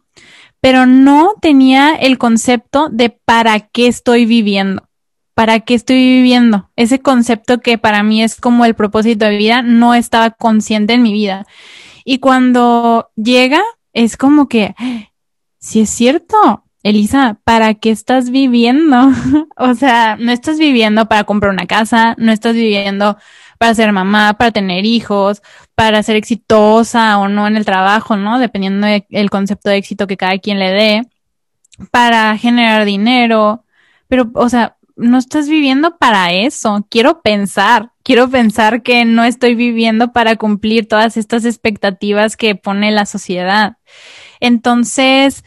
[0.61, 4.89] pero no tenía el concepto de para qué estoy viviendo.
[5.35, 6.69] ¿Para qué estoy viviendo?
[6.75, 11.03] Ese concepto que para mí es como el propósito de vida no estaba consciente en
[11.03, 11.47] mi vida.
[12.05, 14.75] Y cuando llega, es como que,
[15.59, 19.11] si es cierto, Elisa, ¿para qué estás viviendo?
[19.57, 23.17] o sea, no estás viviendo para comprar una casa, no estás viviendo
[23.59, 25.43] para ser mamá, para tener hijos,
[25.75, 28.39] para ser exitosa o no en el trabajo, ¿no?
[28.39, 31.03] Dependiendo del concepto de éxito que cada quien le dé,
[31.91, 33.65] para generar dinero,
[34.09, 36.87] pero, o sea, no estás viviendo para eso.
[36.91, 42.91] Quiero pensar, quiero pensar que no estoy viviendo para cumplir todas estas expectativas que pone
[42.91, 43.77] la sociedad.
[44.41, 45.45] Entonces,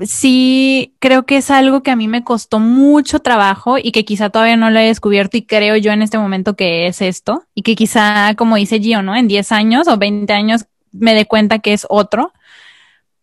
[0.00, 4.30] sí creo que es algo que a mí me costó mucho trabajo y que quizá
[4.30, 7.62] todavía no lo he descubierto y creo yo en este momento que es esto y
[7.62, 9.16] que quizá, como dice Gio, ¿no?
[9.16, 12.32] En 10 años o 20 años me dé cuenta que es otro.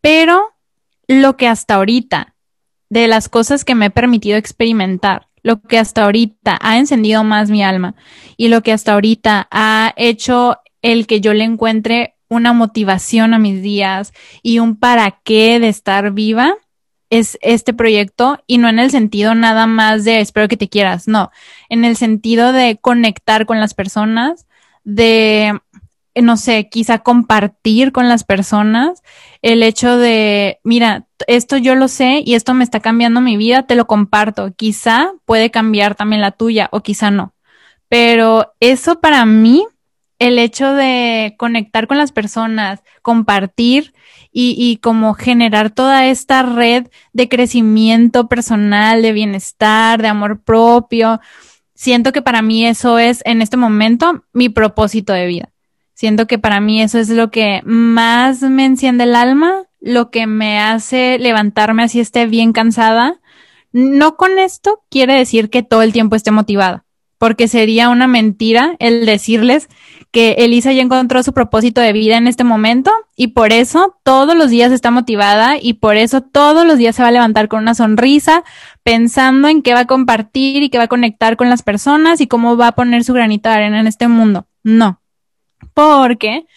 [0.01, 0.53] Pero
[1.07, 2.35] lo que hasta ahorita,
[2.89, 7.49] de las cosas que me he permitido experimentar, lo que hasta ahorita ha encendido más
[7.49, 7.95] mi alma
[8.35, 13.39] y lo que hasta ahorita ha hecho el que yo le encuentre una motivación a
[13.39, 16.55] mis días y un para qué de estar viva
[17.09, 21.07] es este proyecto y no en el sentido nada más de espero que te quieras,
[21.07, 21.31] no,
[21.67, 24.45] en el sentido de conectar con las personas,
[24.83, 25.59] de,
[26.15, 29.01] no sé, quizá compartir con las personas
[29.41, 33.63] el hecho de, mira, esto yo lo sé y esto me está cambiando mi vida,
[33.63, 37.33] te lo comparto, quizá puede cambiar también la tuya o quizá no,
[37.87, 39.65] pero eso para mí
[40.19, 43.93] el hecho de conectar con las personas, compartir
[44.31, 51.19] y, como generar toda esta red de crecimiento personal, de bienestar, de amor propio.
[51.73, 55.49] Siento que para mí eso es en este momento mi propósito de vida.
[55.93, 60.27] Siento que para mí eso es lo que más me enciende el alma, lo que
[60.27, 63.19] me hace levantarme así esté bien cansada.
[63.71, 66.85] No con esto quiere decir que todo el tiempo esté motivada,
[67.17, 69.69] porque sería una mentira el decirles
[70.11, 74.35] que Elisa ya encontró su propósito de vida en este momento y por eso todos
[74.35, 77.61] los días está motivada y por eso todos los días se va a levantar con
[77.61, 78.43] una sonrisa,
[78.83, 82.27] pensando en qué va a compartir y qué va a conectar con las personas y
[82.27, 84.47] cómo va a poner su granito de arena en este mundo.
[84.63, 85.01] No,
[85.73, 86.47] porque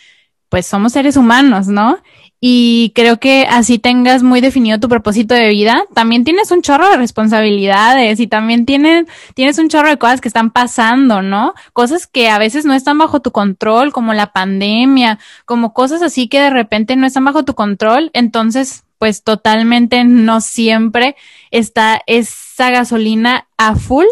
[0.52, 1.96] pues somos seres humanos, ¿no?
[2.44, 6.90] y creo que así tengas muy definido tu propósito de vida, también tienes un chorro
[6.90, 11.54] de responsabilidades y también tienes, tienes un chorro de cosas que están pasando, ¿no?
[11.72, 16.26] Cosas que a veces no están bajo tu control, como la pandemia, como cosas así
[16.26, 18.10] que de repente no están bajo tu control.
[18.12, 21.14] Entonces, pues totalmente no siempre
[21.52, 24.06] está esa gasolina a full,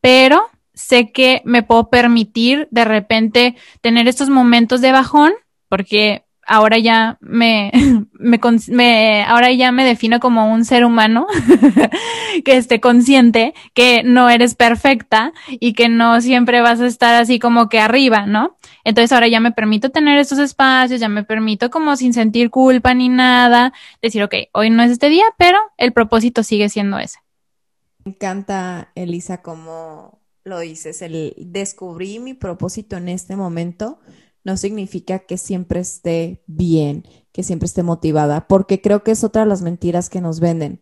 [0.00, 5.34] pero sé que me puedo permitir de repente tener estos momentos de bajón
[5.74, 7.72] porque ahora ya me,
[8.70, 11.26] me, ahora ya me defino como un ser humano
[12.44, 17.40] que esté consciente que no eres perfecta y que no siempre vas a estar así
[17.40, 18.56] como que arriba, ¿no?
[18.84, 22.94] Entonces ahora ya me permito tener estos espacios, ya me permito como sin sentir culpa
[22.94, 27.18] ni nada, decir, ok, hoy no es este día, pero el propósito sigue siendo ese.
[28.04, 33.98] Me encanta, Elisa, como lo dices, el descubrí mi propósito en este momento
[34.44, 39.42] no significa que siempre esté bien, que siempre esté motivada, porque creo que es otra
[39.42, 40.80] de las mentiras que nos venden.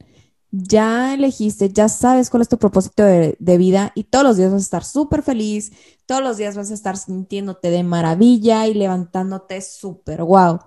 [0.51, 4.61] Ya elegiste, ya sabes cuál es tu propósito de, vida y todos los días vas
[4.61, 5.72] a estar súper feliz,
[6.05, 10.59] todos los días vas a estar sintiéndote de maravilla y levantándote súper guau.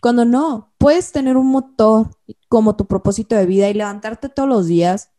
[0.00, 2.10] Cuando no, puedes tener un motor
[2.48, 5.10] como tu propósito de vida y levantarte todos los días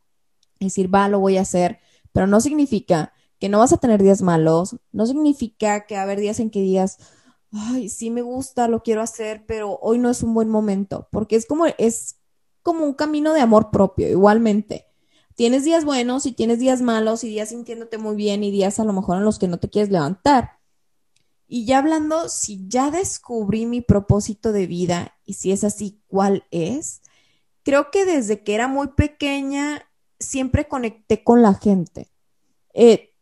[0.60, 1.80] y decir, va, lo voy a hacer,
[2.14, 6.04] pero no significa que no vas a tener días malos, no significa que va a
[6.04, 6.98] haber días en que digas,
[7.54, 11.36] ay, sí me gusta, lo quiero hacer, pero hoy no es un buen momento, porque
[11.36, 12.20] es como, es
[12.64, 14.88] como un camino de amor propio, igualmente.
[15.36, 18.86] Tienes días buenos y tienes días malos y días sintiéndote muy bien y días a
[18.86, 20.60] lo mejor en los que no te quieres levantar.
[21.48, 26.46] Y ya hablando, si ya descubrí mi propósito de vida y si es así, ¿cuál
[26.52, 27.02] es?
[27.64, 29.84] Creo que desde que era muy pequeña
[30.20, 32.12] siempre conecté con la gente.
[32.74, 33.13] Eh,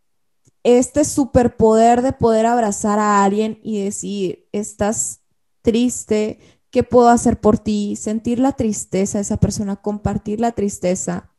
[0.64, 5.22] este superpoder de poder abrazar a alguien y decir, estás
[5.62, 7.96] triste, ¿qué puedo hacer por ti?
[7.96, 11.32] Sentir la tristeza de esa persona, compartir la tristeza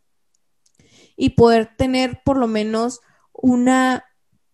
[1.16, 3.00] y poder tener por lo menos
[3.32, 4.04] una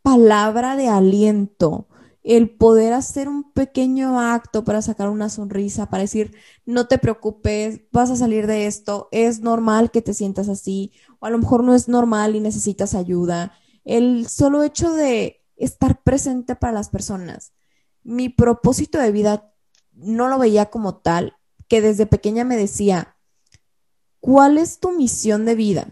[0.03, 1.89] palabra de aliento,
[2.23, 6.35] el poder hacer un pequeño acto para sacar una sonrisa, para decir,
[6.67, 11.27] no te preocupes, vas a salir de esto, es normal que te sientas así, o
[11.27, 13.53] a lo mejor no es normal y necesitas ayuda
[13.89, 17.53] el solo hecho de estar presente para las personas.
[18.05, 19.51] Mi propósito de vida
[19.93, 21.37] no lo veía como tal,
[21.69, 23.17] que desde pequeña me decía,
[24.21, 25.89] ¿cuál es tu misión de vida?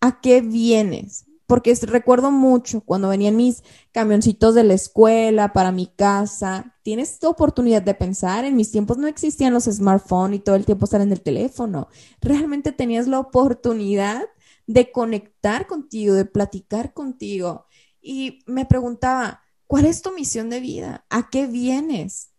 [0.00, 1.24] ¿A qué vienes?
[1.46, 6.76] Porque recuerdo mucho cuando venían mis camioncitos de la escuela para mi casa.
[6.82, 8.44] Tienes esta oportunidad de pensar.
[8.44, 11.88] En mis tiempos no existían los smartphones y todo el tiempo estar en el teléfono.
[12.20, 14.26] Realmente tenías la oportunidad
[14.68, 17.64] de conectar contigo, de platicar contigo.
[18.02, 21.06] Y me preguntaba, ¿cuál es tu misión de vida?
[21.08, 22.32] ¿A qué vienes?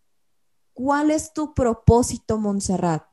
[0.72, 3.04] ¿Cuál es tu propósito, Montserrat?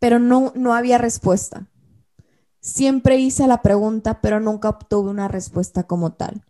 [0.00, 1.70] Pero no, no había respuesta.
[2.60, 6.44] Siempre hice la pregunta, pero nunca obtuve una respuesta como tal.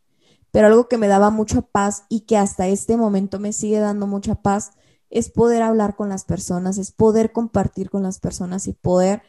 [0.51, 4.07] Pero algo que me daba mucha paz y que hasta este momento me sigue dando
[4.07, 4.73] mucha paz
[5.11, 9.23] es poder hablar con las personas, es poder compartir con las personas y poder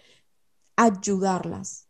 [0.77, 1.85] ayudarlas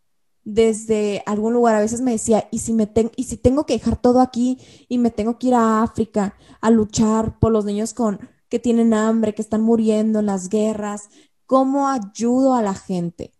[0.46, 1.74] desde algún lugar.
[1.74, 4.96] A veces me decía, ¿y si, me y si tengo que dejar todo aquí y
[4.98, 9.34] me tengo que ir a África a luchar por los niños con que tienen hambre,
[9.34, 11.10] que están muriendo en las guerras?
[11.46, 13.32] ¿Cómo ayudo a la gente?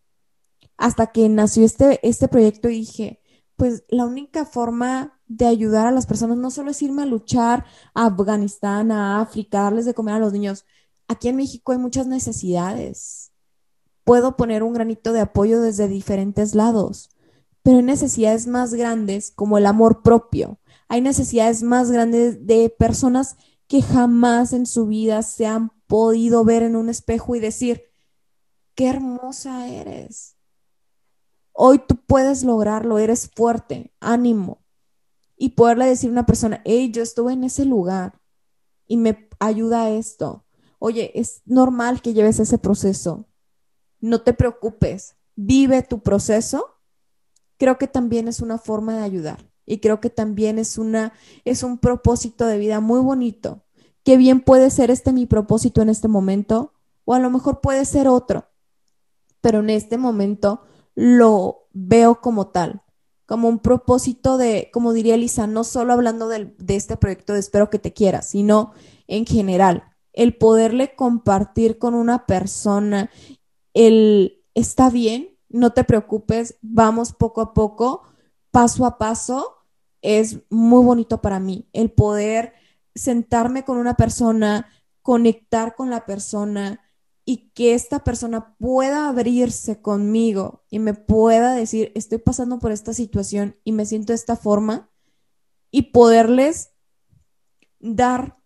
[0.76, 3.22] Hasta que nació este, este proyecto y dije,
[3.54, 7.64] pues la única forma de ayudar a las personas no solo es irme a luchar
[7.94, 10.64] a Afganistán, a África, darles de comer a los niños.
[11.08, 13.32] Aquí en México hay muchas necesidades
[14.06, 17.10] puedo poner un granito de apoyo desde diferentes lados,
[17.64, 20.60] pero hay necesidades más grandes como el amor propio.
[20.86, 26.62] Hay necesidades más grandes de personas que jamás en su vida se han podido ver
[26.62, 27.82] en un espejo y decir,
[28.76, 30.36] qué hermosa eres.
[31.52, 34.62] Hoy tú puedes lograrlo, eres fuerte, ánimo.
[35.36, 38.20] Y poderle decir a una persona, hey, yo estuve en ese lugar
[38.86, 40.44] y me ayuda esto.
[40.78, 43.26] Oye, es normal que lleves ese proceso
[44.06, 46.76] no te preocupes, vive tu proceso,
[47.58, 51.12] creo que también es una forma de ayudar y creo que también es una
[51.44, 53.64] es un propósito de vida muy bonito.
[54.04, 56.72] Que bien puede ser este mi propósito en este momento
[57.04, 58.46] o a lo mejor puede ser otro.
[59.40, 60.62] Pero en este momento
[60.94, 62.82] lo veo como tal.
[63.26, 67.70] como un propósito de, como diría Lisa, no solo hablando de este proyecto de Espero
[67.70, 68.72] que te quieras, sino
[69.08, 73.10] en general, el poderle compartir con una persona
[73.76, 78.02] el está bien, no te preocupes, vamos poco a poco,
[78.50, 79.58] paso a paso,
[80.00, 81.68] es muy bonito para mí.
[81.72, 82.54] El poder
[82.94, 84.70] sentarme con una persona,
[85.02, 86.80] conectar con la persona,
[87.28, 92.94] y que esta persona pueda abrirse conmigo y me pueda decir, estoy pasando por esta
[92.94, 94.88] situación y me siento de esta forma
[95.72, 96.70] y poderles
[97.80, 98.38] dar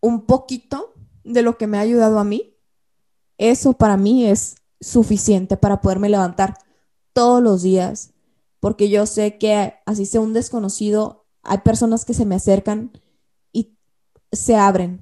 [0.00, 2.49] un poquito de lo que me ha ayudado a mí,
[3.40, 6.58] eso para mí es suficiente para poderme levantar
[7.14, 8.12] todos los días,
[8.60, 12.92] porque yo sé que así sea un desconocido, hay personas que se me acercan
[13.50, 13.78] y
[14.30, 15.00] se abren,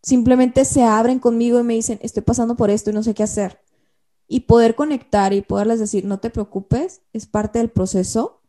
[0.00, 3.24] simplemente se abren conmigo y me dicen, estoy pasando por esto y no sé qué
[3.24, 3.60] hacer.
[4.28, 8.42] Y poder conectar y poderles decir, no te preocupes, es parte del proceso,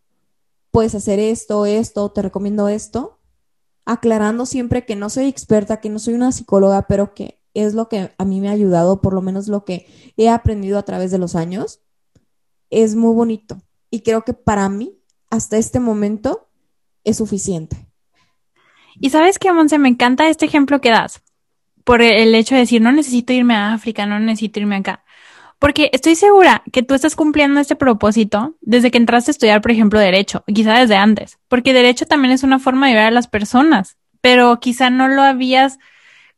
[0.70, 3.20] puedes hacer esto, esto, te recomiendo esto,
[3.84, 7.90] aclarando siempre que no soy experta, que no soy una psicóloga, pero que es lo
[7.90, 9.88] que a mí me ha ayudado, por lo menos lo que
[10.18, 11.82] he aprendido a través de los años,
[12.70, 13.62] es muy bonito.
[13.90, 14.98] Y creo que para mí,
[15.30, 16.50] hasta este momento,
[17.04, 17.88] es suficiente.
[19.00, 21.22] Y sabes que, Monse, me encanta este ejemplo que das,
[21.84, 25.04] por el hecho de decir, no necesito irme a África, no necesito irme acá.
[25.60, 29.72] Porque estoy segura que tú estás cumpliendo este propósito desde que entraste a estudiar, por
[29.72, 33.28] ejemplo, derecho, quizá desde antes, porque derecho también es una forma de ver a las
[33.28, 35.80] personas, pero quizá no lo habías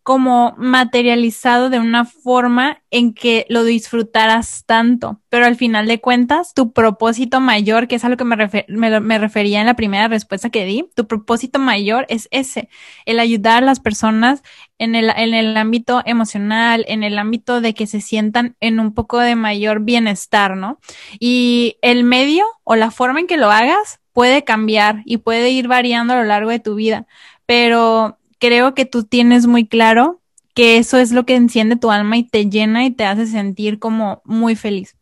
[0.06, 5.20] como materializado de una forma en que lo disfrutaras tanto.
[5.30, 8.38] Pero al final de cuentas, tu propósito mayor, que es a lo que me,
[8.68, 12.70] me, refería en la primera respuesta que di, tu propósito mayor es ese,
[13.08, 14.44] el ayudar a las personas
[14.78, 18.94] en el, en el ámbito emocional, en el ámbito de que se sientan en un
[18.94, 20.80] poco de mayor bienestar, ¿no?
[21.20, 25.68] Y el medio o la forma en que lo hagas puede cambiar y puede ir
[25.68, 27.08] variando a lo largo de tu vida,
[27.48, 30.22] pero creo que tú tienes muy claro
[30.54, 33.80] que eso es lo que enciende tu alma y te llena y te hace sentir
[33.80, 34.96] como muy feliz.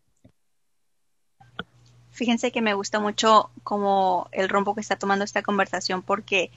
[2.11, 6.51] Fíjense que me gusta mucho como el rombo que está tomando esta conversación porque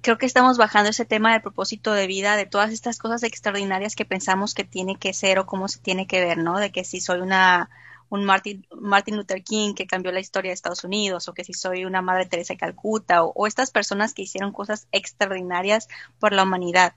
[0.00, 3.94] creo que estamos bajando ese tema del propósito de vida, de todas estas cosas extraordinarias
[3.94, 6.58] que pensamos que tiene que ser o cómo se tiene que ver, ¿no?
[6.58, 7.68] De que si soy una
[8.10, 11.52] un Martin, Martin Luther King que cambió la historia de Estados Unidos, o que si
[11.52, 16.44] soy una Madre Teresa de Calcuta, o, estas personas que hicieron cosas extraordinarias por la
[16.44, 16.94] humanidad.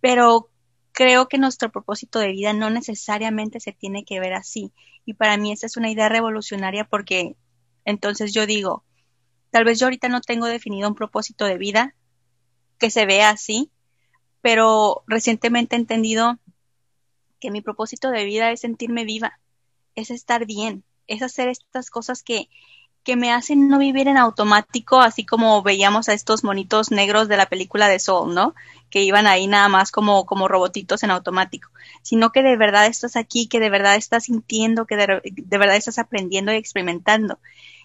[0.00, 0.50] Pero
[0.92, 4.72] creo que nuestro propósito de vida no necesariamente se tiene que ver así.
[5.04, 7.36] Y para mí esa es una idea revolucionaria porque
[7.84, 8.84] entonces yo digo,
[9.50, 11.94] tal vez yo ahorita no tengo definido un propósito de vida
[12.78, 13.70] que se vea así,
[14.40, 16.38] pero recientemente he entendido
[17.40, 19.38] que mi propósito de vida es sentirme viva,
[19.94, 22.48] es estar bien, es hacer estas cosas que,
[23.04, 27.36] que me hacen no vivir en automático, así como veíamos a estos monitos negros de
[27.36, 28.54] la película de Soul, ¿no?
[28.90, 31.70] Que iban ahí nada más como, como robotitos en automático,
[32.02, 35.76] sino que de verdad estás aquí, que de verdad estás sintiendo, que de, de verdad
[35.76, 37.38] estás aprendiendo y experimentando.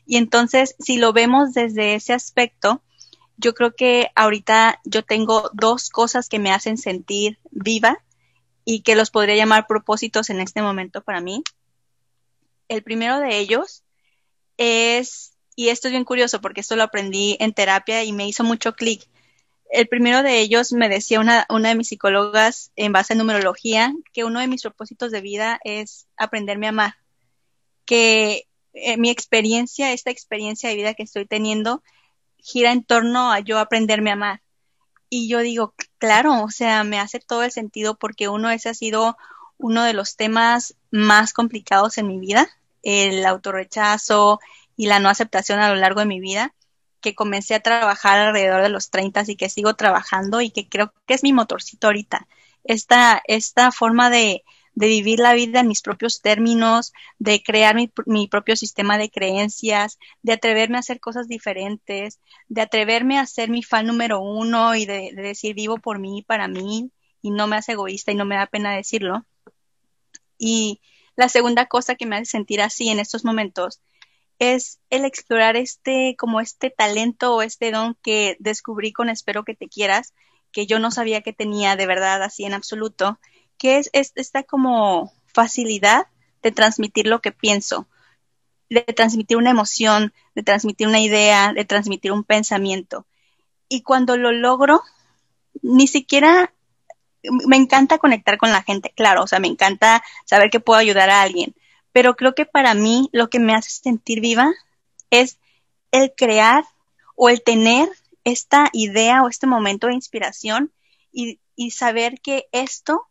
[0.05, 2.81] Y entonces, si lo vemos desde ese aspecto,
[3.37, 7.99] yo creo que ahorita yo tengo dos cosas que me hacen sentir viva
[8.65, 11.43] y que los podría llamar propósitos en este momento para mí.
[12.69, 13.83] El primero de ellos
[14.57, 18.43] es, y esto es bien curioso porque esto lo aprendí en terapia y me hizo
[18.43, 19.09] mucho clic.
[19.71, 23.93] El primero de ellos me decía una, una de mis psicólogas en base a numerología
[24.13, 26.95] que uno de mis propósitos de vida es aprenderme a amar.
[27.85, 31.83] Que eh, mi experiencia, esta experiencia de vida que estoy teniendo,
[32.37, 34.41] gira en torno a yo aprenderme a amar.
[35.09, 38.73] Y yo digo, claro, o sea, me hace todo el sentido porque uno, ese ha
[38.75, 39.17] sido
[39.57, 42.49] uno de los temas más complicados en mi vida
[42.83, 44.39] el autorrechazo
[44.75, 46.53] y la no aceptación a lo largo de mi vida,
[47.01, 50.93] que comencé a trabajar alrededor de los 30 y que sigo trabajando y que creo
[51.05, 52.27] que es mi motorcito ahorita.
[52.63, 57.91] Esta, esta forma de, de vivir la vida en mis propios términos, de crear mi,
[58.05, 63.49] mi, propio sistema de creencias, de atreverme a hacer cosas diferentes, de atreverme a ser
[63.49, 67.47] mi fan número uno y de, de decir vivo por mí, para mí, y no
[67.47, 69.25] me hace egoísta y no me da pena decirlo.
[70.37, 70.81] Y,
[71.19, 73.81] la segunda cosa que me hace sentir así en estos momentos
[74.39, 79.53] es el explorar este, como este talento o este don que descubrí con Espero que
[79.53, 80.13] te quieras,
[80.53, 83.19] que yo no sabía que tenía de verdad así en absoluto,
[83.57, 86.07] que es, esta como facilidad
[86.41, 87.85] de transmitir lo que pienso,
[88.69, 93.05] de transmitir una emoción, de transmitir una idea, de transmitir un pensamiento.
[93.67, 94.83] Y cuando lo logro,
[95.61, 96.53] ni siquiera
[97.23, 101.09] me encanta conectar con la gente, claro, o sea, me encanta saber que puedo ayudar
[101.09, 101.55] a alguien,
[101.91, 104.51] pero creo que para mí lo que me hace sentir viva
[105.09, 105.39] es
[105.91, 106.63] el crear
[107.15, 107.89] o el tener
[108.23, 110.71] esta idea o este momento de inspiración
[111.11, 113.07] y, y saber que esto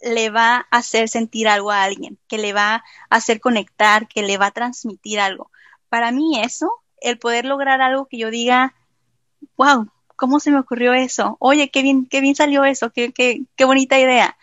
[0.00, 2.84] le va a hacer sentir algo a alguien, que le va a
[3.16, 5.50] hacer conectar, que le va a transmitir algo.
[5.88, 8.74] Para mí eso, el poder lograr algo que yo diga,
[9.56, 9.91] wow,
[10.22, 11.36] ¿cómo se me ocurrió eso?
[11.40, 14.38] Oye, qué bien, qué bien salió eso, qué, qué, qué bonita idea.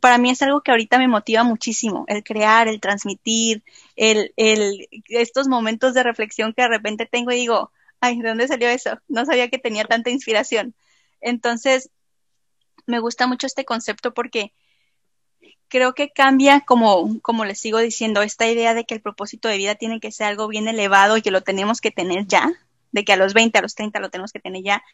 [0.00, 3.62] Para mí es algo que ahorita me motiva muchísimo, el crear, el transmitir,
[3.94, 7.70] el, el, estos momentos de reflexión que de repente tengo y digo,
[8.00, 8.98] ay, ¿de dónde salió eso?
[9.06, 10.74] No sabía que tenía tanta inspiración.
[11.20, 11.90] Entonces,
[12.86, 14.52] me gusta mucho este concepto porque
[15.68, 19.58] creo que cambia, como, como les sigo diciendo, esta idea de que el propósito de
[19.58, 22.50] vida tiene que ser algo bien elevado y que lo tenemos que tener ya,
[22.92, 24.84] de que a los 20, a los 30 lo tenemos que tener ya,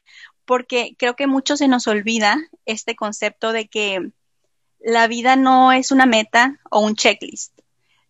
[0.44, 4.10] porque creo que mucho se nos olvida este concepto de que
[4.80, 7.58] la vida no es una meta o un checklist,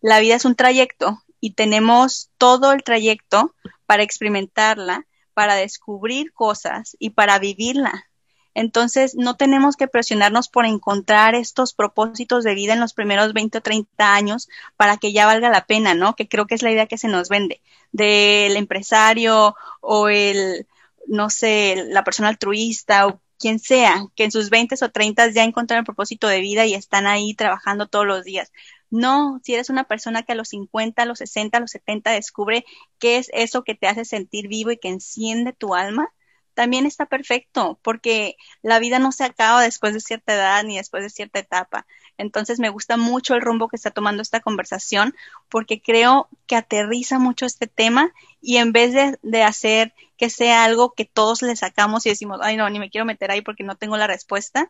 [0.01, 6.95] la vida es un trayecto y tenemos todo el trayecto para experimentarla, para descubrir cosas
[6.99, 8.08] y para vivirla.
[8.53, 13.59] Entonces, no tenemos que presionarnos por encontrar estos propósitos de vida en los primeros 20
[13.59, 16.15] o 30 años para que ya valga la pena, ¿no?
[16.15, 20.67] Que creo que es la idea que se nos vende del empresario o el,
[21.07, 25.43] no sé, la persona altruista o quien sea, que en sus 20 o 30 ya
[25.43, 28.51] encontraron el propósito de vida y están ahí trabajando todos los días.
[28.89, 32.11] No, si eres una persona que a los 50, a los 60, a los 70
[32.11, 32.65] descubre
[32.99, 36.11] qué es eso que te hace sentir vivo y que enciende tu alma,
[36.59, 41.01] también está perfecto, porque la vida no se acaba después de cierta edad ni después
[41.01, 41.87] de cierta etapa.
[42.17, 45.15] Entonces me gusta mucho el rumbo que está tomando esta conversación,
[45.47, 50.65] porque creo que aterriza mucho este tema y en vez de, de hacer que sea
[50.65, 53.63] algo que todos le sacamos y decimos, ay no, ni me quiero meter ahí porque
[53.63, 54.69] no tengo la respuesta,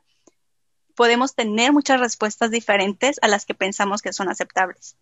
[0.93, 4.95] podemos tener muchas respuestas diferentes a las que pensamos que son aceptables.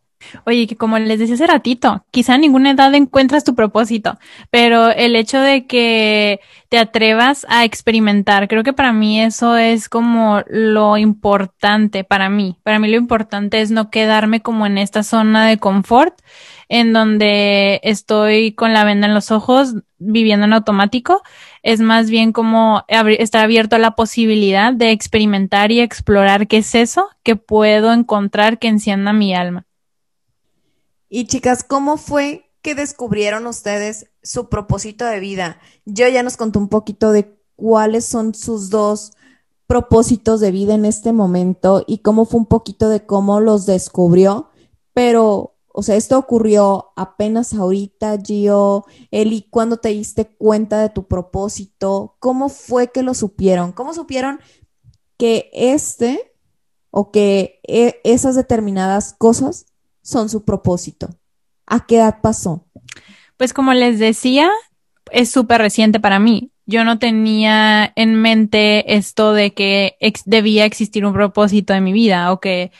[0.45, 4.18] Oye, que como les decía hace ratito, quizá a ninguna edad encuentras tu propósito,
[4.49, 6.39] pero el hecho de que
[6.70, 12.57] te atrevas a experimentar, creo que para mí eso es como lo importante para mí.
[12.63, 16.15] Para mí lo importante es no quedarme como en esta zona de confort
[16.70, 21.22] en donde estoy con la venda en los ojos, viviendo en automático.
[21.63, 26.76] Es más bien como estar abierto a la posibilidad de experimentar y explorar qué es
[26.76, 29.66] eso que puedo encontrar que encienda mi alma.
[31.10, 35.60] Y chicas, ¿cómo fue que descubrieron ustedes su propósito de vida?
[35.86, 39.14] Yo ya nos contó un poquito de cuáles son sus dos
[39.68, 44.49] propósitos de vida en este momento y cómo fue un poquito de cómo los descubrió,
[44.93, 51.08] pero, o sea, esto ocurrió apenas ahorita, Gio, Eli, ¿cuándo te diste cuenta de tu
[51.08, 52.16] propósito?
[52.20, 53.74] ¿Cómo fue que lo supieron?
[53.74, 54.39] ¿Cómo supieron
[55.18, 56.34] que este
[56.89, 59.66] o que e esas determinadas cosas
[60.08, 61.10] son su propósito?
[61.66, 62.66] ¿A qué edad pasó?
[63.36, 64.49] Pues como les decía,
[65.12, 66.51] es súper reciente para mí.
[66.66, 72.32] Yo no tenía en mente esto de que debía existir un propósito en mi vida
[72.32, 72.72] o que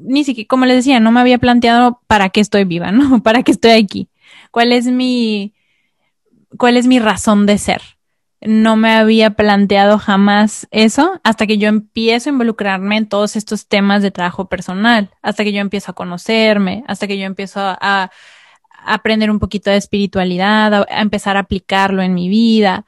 [0.00, 3.22] ni siquiera, como les decía, no me había planteado para qué estoy viva, ¿no?
[3.22, 4.08] ¿Para qué estoy aquí?
[4.50, 5.54] ¿Cuál es mi,
[6.58, 7.82] cuál es mi razón de ser?
[8.44, 13.66] No me había planteado jamás eso hasta que yo empiezo a involucrarme en todos estos
[13.68, 18.10] temas de trabajo personal, hasta que yo empiezo a conocerme, hasta que yo empiezo a,
[18.86, 22.84] aprender un poquito de espiritualidad, a, empezar a aplicarlo en mi vida,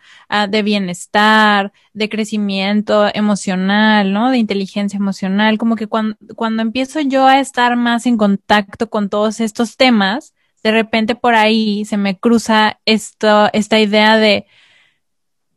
[0.50, 4.30] de bienestar, de crecimiento emocional, ¿no?
[4.30, 9.08] De inteligencia emocional, como que cuando, cuando empiezo yo a estar más en contacto con
[9.08, 14.44] todos estos temas, de repente por ahí se me cruza esto, esta idea de,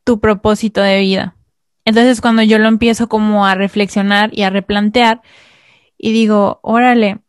[0.10, 1.36] tu propósito de vida.
[1.86, 5.22] Entonces cuando yo lo empiezo como a reflexionar y a replantear
[6.00, 7.20] y digo, órale,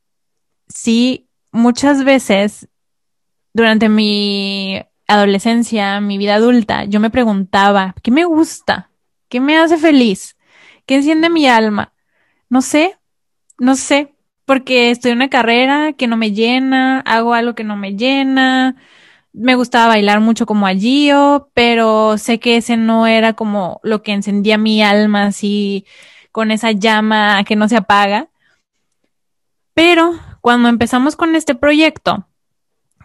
[0.67, 2.71] sí, muchas veces
[3.53, 8.91] durante mi adolescencia, mi vida adulta, yo me preguntaba, ¿qué me gusta?
[9.29, 10.39] ¿Qué me hace feliz?
[10.87, 11.93] ¿Qué enciende mi alma?
[12.49, 12.97] No sé,
[13.59, 14.15] no sé,
[14.47, 18.77] porque estoy en una carrera que no me llena, hago algo que no me llena,
[19.33, 24.03] me gustaba bailar mucho como a Gio, pero sé que ese no era como lo
[24.03, 25.85] que encendía mi alma así
[26.33, 28.29] con esa llama que no se apaga.
[29.75, 32.27] Pero cuando empezamos con este proyecto,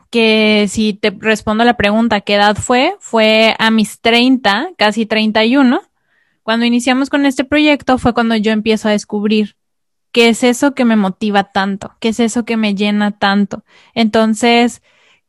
[0.09, 2.95] que si te respondo la pregunta, ¿qué edad fue?
[2.99, 5.81] Fue a mis 30, casi 31.
[6.43, 9.55] Cuando iniciamos con este proyecto fue cuando yo empiezo a descubrir
[10.11, 13.63] qué es eso que me motiva tanto, qué es eso que me llena tanto.
[13.93, 14.81] Entonces,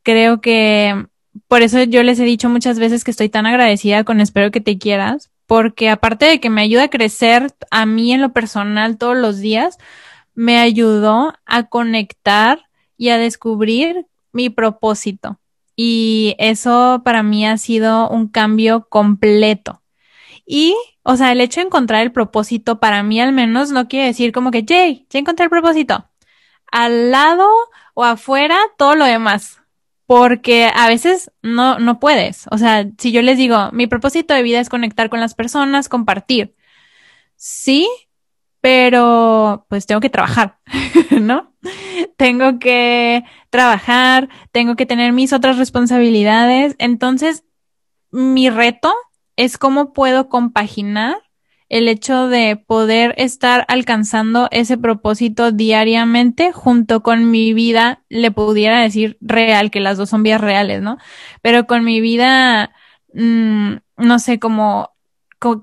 [0.07, 1.05] creo que
[1.49, 4.61] por eso yo les he dicho muchas veces que estoy tan agradecida con Espero que
[4.61, 8.97] te quieras, porque aparte de que me ayuda a crecer a mí en lo personal
[8.97, 9.77] todos los días,
[10.33, 15.41] me ayudó a conectar y a descubrir mi propósito.
[15.75, 19.81] Y eso para mí ha sido un cambio completo.
[20.45, 24.05] Y, o sea, el hecho de encontrar el propósito para mí al menos no quiere
[24.05, 26.09] decir como que, Jay, ya encontré el propósito.
[26.71, 27.49] Al lado
[27.93, 29.59] o afuera, todo lo demás.
[30.07, 32.47] Porque a veces no, no puedes.
[32.49, 35.89] O sea, si yo les digo, mi propósito de vida es conectar con las personas,
[35.89, 36.55] compartir.
[37.35, 37.87] Sí,
[38.61, 40.57] pero pues tengo que trabajar,
[41.11, 41.53] ¿no?
[42.17, 46.75] tengo que trabajar, tengo que tener mis otras responsabilidades.
[46.79, 47.43] Entonces,
[48.11, 48.93] mi reto
[49.35, 51.17] es cómo puedo compaginar
[51.69, 58.81] el hecho de poder estar alcanzando ese propósito diariamente junto con mi vida, le pudiera
[58.81, 60.97] decir real, que las dos son vías reales, ¿no?
[61.41, 62.71] Pero con mi vida,
[63.13, 64.91] mm, no sé cómo,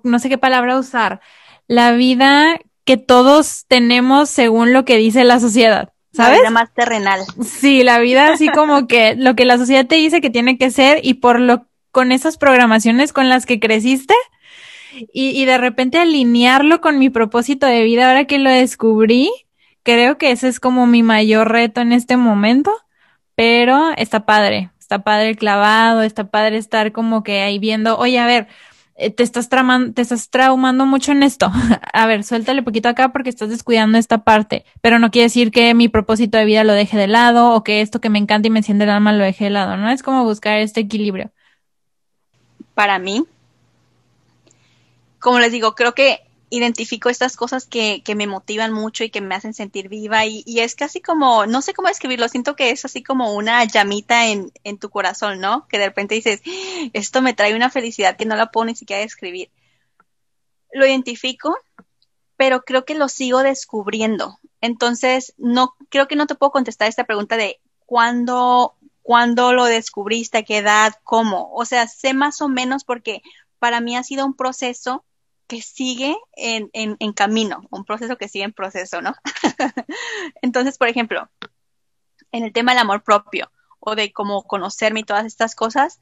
[0.02, 1.20] no sé qué palabra usar,
[1.68, 5.90] la vida que todos tenemos según lo que dice la sociedad.
[6.12, 6.38] ¿Sabes?
[6.38, 7.20] La vida más terrenal.
[7.42, 10.70] Sí, la vida así como que lo que la sociedad te dice que tiene que
[10.70, 14.14] ser y por lo con esas programaciones con las que creciste
[15.12, 19.30] y, de repente alinearlo con mi propósito de vida ahora que lo descubrí,
[19.82, 22.72] creo que ese es como mi mayor reto en este momento,
[23.34, 28.18] pero está padre, está padre el clavado, está padre estar como que ahí viendo, oye,
[28.18, 28.48] a ver,
[28.96, 31.50] eh, te estás tramando, te estás traumando mucho en esto.
[31.92, 35.74] a ver, suéltale poquito acá porque estás descuidando esta parte, pero no quiere decir que
[35.74, 38.50] mi propósito de vida lo deje de lado o que esto que me encanta y
[38.50, 39.90] me enciende el alma lo deje de lado, ¿no?
[39.90, 41.32] Es como buscar este equilibrio.
[42.74, 43.24] Para mí,
[45.24, 46.20] como les digo, creo que
[46.50, 50.44] identifico estas cosas que, que, me motivan mucho y que me hacen sentir viva y,
[50.46, 54.52] es casi como, no sé cómo describirlo, siento que es así como una llamita en,
[54.64, 55.66] en, tu corazón, ¿no?
[55.66, 56.42] Que de repente dices,
[56.92, 59.50] esto me trae una felicidad que no la puedo ni siquiera describir.
[60.74, 61.56] Lo identifico,
[62.36, 64.38] pero creo que lo sigo descubriendo.
[64.60, 70.36] Entonces, no, creo que no te puedo contestar esta pregunta de cuándo, cuándo lo descubriste,
[70.36, 71.50] a qué edad, cómo.
[71.54, 73.22] O sea, sé más o menos porque
[73.58, 75.02] para mí ha sido un proceso
[75.46, 79.14] que sigue en, en, camino, un proceso que sigue en proceso, ¿no?
[80.42, 81.28] Entonces, por ejemplo,
[82.32, 86.00] en el tema del amor propio o de cómo conocerme y todas estas cosas,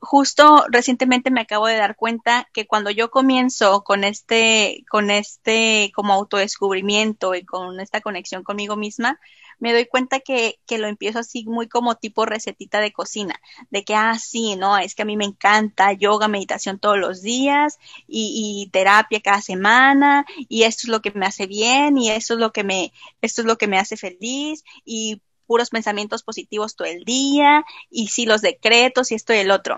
[0.00, 5.92] justo recientemente me acabo de dar cuenta que cuando yo comienzo con este, con este
[5.94, 9.20] como autodescubrimiento y con esta conexión conmigo misma,
[9.62, 13.40] me doy cuenta que, que lo empiezo así muy como tipo recetita de cocina,
[13.70, 17.22] de que, ah, sí, no, es que a mí me encanta yoga, meditación todos los
[17.22, 22.10] días y, y terapia cada semana y esto es lo que me hace bien y
[22.10, 26.24] esto es lo que me, esto es lo que me hace feliz y puros pensamientos
[26.24, 29.76] positivos todo el día y sí los decretos y esto y el otro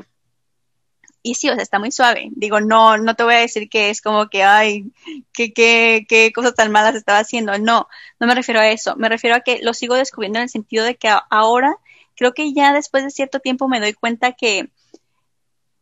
[1.27, 2.29] y sí, o sea, está muy suave.
[2.33, 4.93] Digo, no, no te voy a decir que es como que, ay,
[5.33, 7.59] qué, qué, qué cosas tan malas estaba haciendo.
[7.59, 7.89] No,
[8.21, 8.95] no me refiero a eso.
[8.97, 11.77] Me refiero a que lo sigo descubriendo en el sentido de que ahora
[12.15, 14.69] creo que ya después de cierto tiempo me doy cuenta que,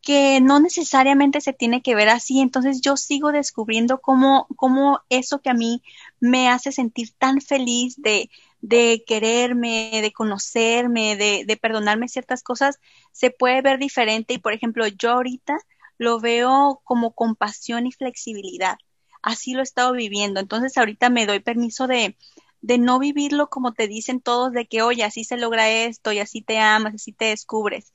[0.01, 2.41] que no necesariamente se tiene que ver así.
[2.41, 5.83] Entonces yo sigo descubriendo cómo, cómo eso que a mí
[6.21, 8.31] me hace sentir tan feliz de,
[8.63, 12.79] de quererme, de conocerme, de, de, perdonarme ciertas cosas,
[13.13, 14.35] se puede ver diferente.
[14.35, 15.59] Y por ejemplo, yo ahorita
[15.99, 18.79] lo veo como compasión y flexibilidad.
[19.21, 20.41] Así lo he estado viviendo.
[20.41, 22.17] Entonces ahorita me doy permiso de,
[22.63, 26.21] de no vivirlo como te dicen todos, de que, oye, así se logra esto y
[26.21, 27.93] así te amas, así te descubres.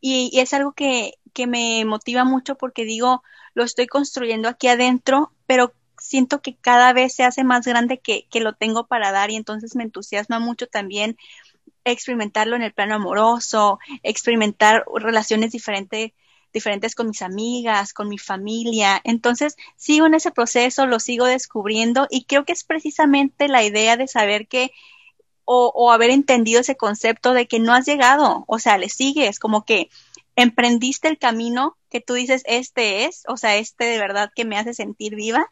[0.00, 3.22] Y, y es algo que, que me motiva mucho porque digo,
[3.54, 8.26] lo estoy construyendo aquí adentro, pero siento que cada vez se hace más grande que,
[8.30, 11.16] que lo tengo para dar y entonces me entusiasma mucho también
[11.84, 16.12] experimentarlo en el plano amoroso, experimentar relaciones diferentes
[16.52, 19.00] diferentes con mis amigas, con mi familia.
[19.04, 23.96] Entonces, sigo en ese proceso, lo sigo descubriendo y creo que es precisamente la idea
[23.96, 24.70] de saber que
[25.44, 29.38] o, o haber entendido ese concepto de que no has llegado, o sea, le sigues,
[29.38, 29.88] como que
[30.36, 34.56] emprendiste el camino que tú dices, este es, o sea, este de verdad que me
[34.56, 35.50] hace sentir viva,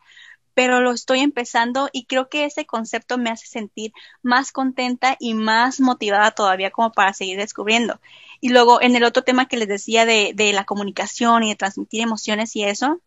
[0.55, 3.93] pero lo estoy empezando y creo que ese concepto me hace sentir
[4.23, 8.01] más contenta y más motivada todavía como para seguir descubriendo.
[8.41, 11.57] Y luego en el otro tema que les decía de, de la comunicación y de
[11.57, 13.01] transmitir emociones y eso,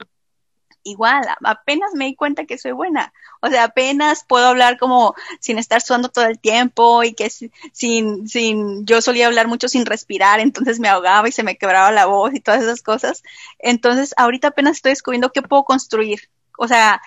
[0.84, 3.14] igual, apenas me di cuenta que soy buena.
[3.42, 8.28] O sea, apenas puedo hablar como sin estar sudando todo el tiempo y que sin,
[8.28, 12.06] sin, yo solía hablar mucho sin respirar, entonces me ahogaba y se me quebraba la
[12.06, 13.24] voz y todas esas cosas.
[13.60, 16.30] Entonces, ahorita apenas estoy descubriendo qué puedo construir.
[16.58, 17.02] O sea,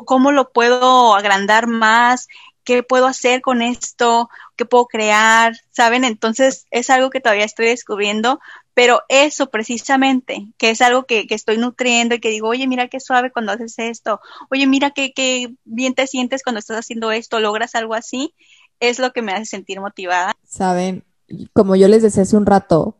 [0.00, 2.28] cómo lo puedo agrandar más,
[2.64, 6.04] qué puedo hacer con esto, qué puedo crear, ¿saben?
[6.04, 8.40] Entonces es algo que todavía estoy descubriendo,
[8.74, 13.00] pero eso precisamente, que es algo que, estoy nutriendo y que digo, oye, mira qué
[13.00, 14.20] suave cuando haces esto,
[14.50, 18.34] oye, mira qué, qué bien te sientes cuando estás haciendo esto, logras algo así,
[18.80, 20.34] es lo que me hace sentir motivada.
[20.44, 21.04] Saben,
[21.52, 22.98] como yo les decía hace un rato,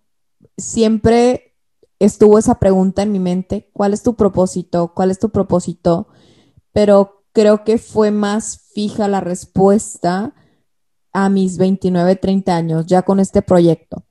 [0.57, 1.55] siempre
[1.99, 4.93] estuvo esa pregunta en mi mente, ¿cuál es tu propósito?
[4.95, 6.09] ¿Cuál es tu propósito?
[6.73, 10.35] Pero creo que fue más fija la respuesta
[11.13, 14.05] a mis 29, 30 años, ya con este proyecto.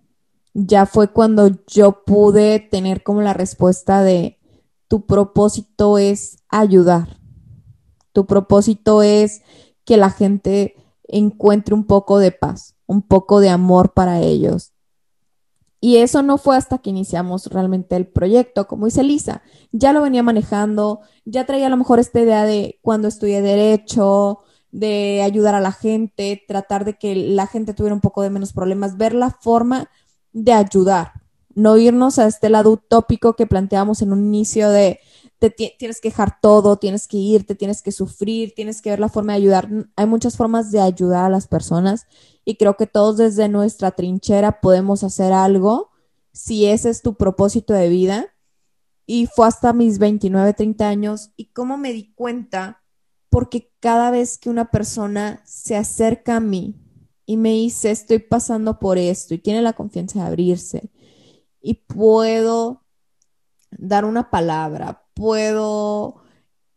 [0.54, 4.38] Ya fue cuando yo pude tener como la respuesta de,
[4.92, 7.18] tu propósito es ayudar.
[8.12, 9.42] Tu propósito es
[9.86, 14.74] que la gente encuentre un poco de paz, un poco de amor para ellos.
[15.84, 20.04] Y eso no fue hasta que iniciamos realmente el proyecto, como dice Lisa, ya lo
[20.04, 24.40] venía manejando, ya traía a lo mejor esta idea de cuando estudié derecho,
[24.72, 28.54] de ayudar a la gente, tratar de que la gente tuviera un poco de menos
[28.54, 29.90] problemas, ver la forma
[30.34, 31.14] de ayudar,
[31.56, 35.00] no irnos a este lado utópico que planteamos en un inicio de
[35.40, 39.10] te tienes que dejar todo, tienes que irte, tienes que sufrir, tienes que ver la
[39.10, 39.68] forma de ayudar.
[39.96, 42.06] Hay muchas formas de ayudar a las personas
[42.46, 45.92] y creo que todos desde nuestra trinchera podemos hacer algo
[46.34, 48.28] si ese es tu propósito de vida.
[49.06, 52.84] Y fue hasta mis 29, 30 años y cómo me di cuenta,
[53.30, 56.76] porque cada vez que una persona se acerca a mí
[57.26, 60.92] y me dice, estoy pasando por esto y tiene la confianza de abrirse
[61.62, 62.84] y puedo
[63.72, 66.22] dar una palabra, puedo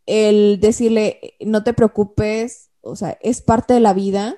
[0.06, 4.36] el decirle, no te preocupes, o sea, es parte de la vida,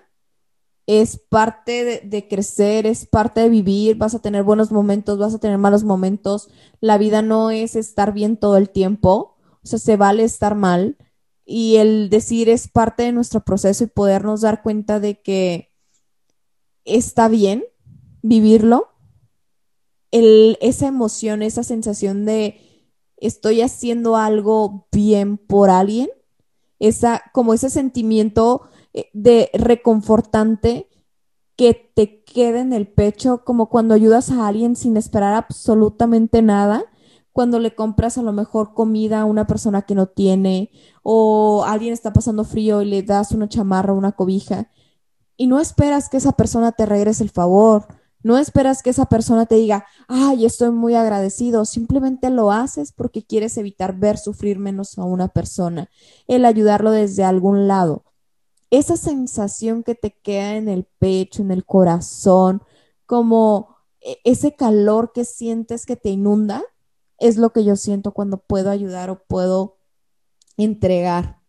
[0.86, 5.38] es parte de, crecer, es parte de vivir, vas a tener buenos momentos, vas a
[5.38, 6.48] tener malos momentos,
[6.80, 10.96] la vida no es estar bien todo el tiempo, o sea, se vale estar mal.
[11.44, 15.72] Y el decir es parte de nuestro proceso y podernos dar cuenta de que
[16.84, 17.64] está bien
[18.22, 18.88] vivirlo,
[20.12, 22.60] el, esa emoción, esa sensación de
[23.16, 26.10] estoy haciendo algo bien por alguien,
[26.78, 28.68] esa, como ese sentimiento
[29.12, 30.88] de reconfortante
[31.56, 36.84] que te queda en el pecho, como cuando ayudas a alguien sin esperar absolutamente nada,
[37.32, 40.70] cuando le compras a lo mejor comida a una persona que no tiene,
[41.02, 44.70] o alguien está pasando frío y le das una chamarra, una cobija,
[45.36, 47.86] y no esperas que esa persona te regrese el favor,
[48.22, 51.64] no esperas que esa persona te diga, ay, estoy muy agradecido.
[51.64, 55.90] Simplemente lo haces porque quieres evitar ver sufrir menos a una persona,
[56.26, 58.02] el ayudarlo desde algún lado.
[58.70, 62.62] Esa sensación que te queda en el pecho, en el corazón,
[63.06, 66.62] como e, ese calor que sientes que te inunda,
[67.18, 69.78] es lo que yo siento cuando puedo ayudar o puedo
[70.56, 71.40] entregar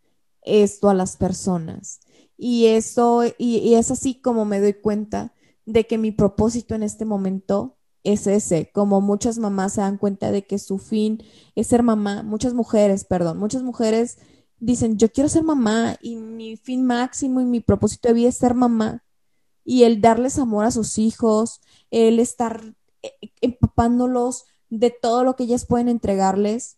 [0.44, 2.00] esto a las personas.
[2.38, 5.34] Y eso, y, y es así como me doy cuenta
[5.66, 10.32] de que mi propósito en este momento es ese, como muchas mamás se dan cuenta
[10.32, 11.22] de que su fin
[11.56, 14.18] es ser mamá, muchas mujeres, perdón, muchas mujeres
[14.60, 18.38] dicen, yo quiero ser mamá y mi fin máximo y mi propósito de vida es
[18.38, 19.04] ser mamá
[19.64, 25.44] y el darles amor a sus hijos, el estar eh, empapándolos de todo lo que
[25.44, 26.78] ellas pueden entregarles,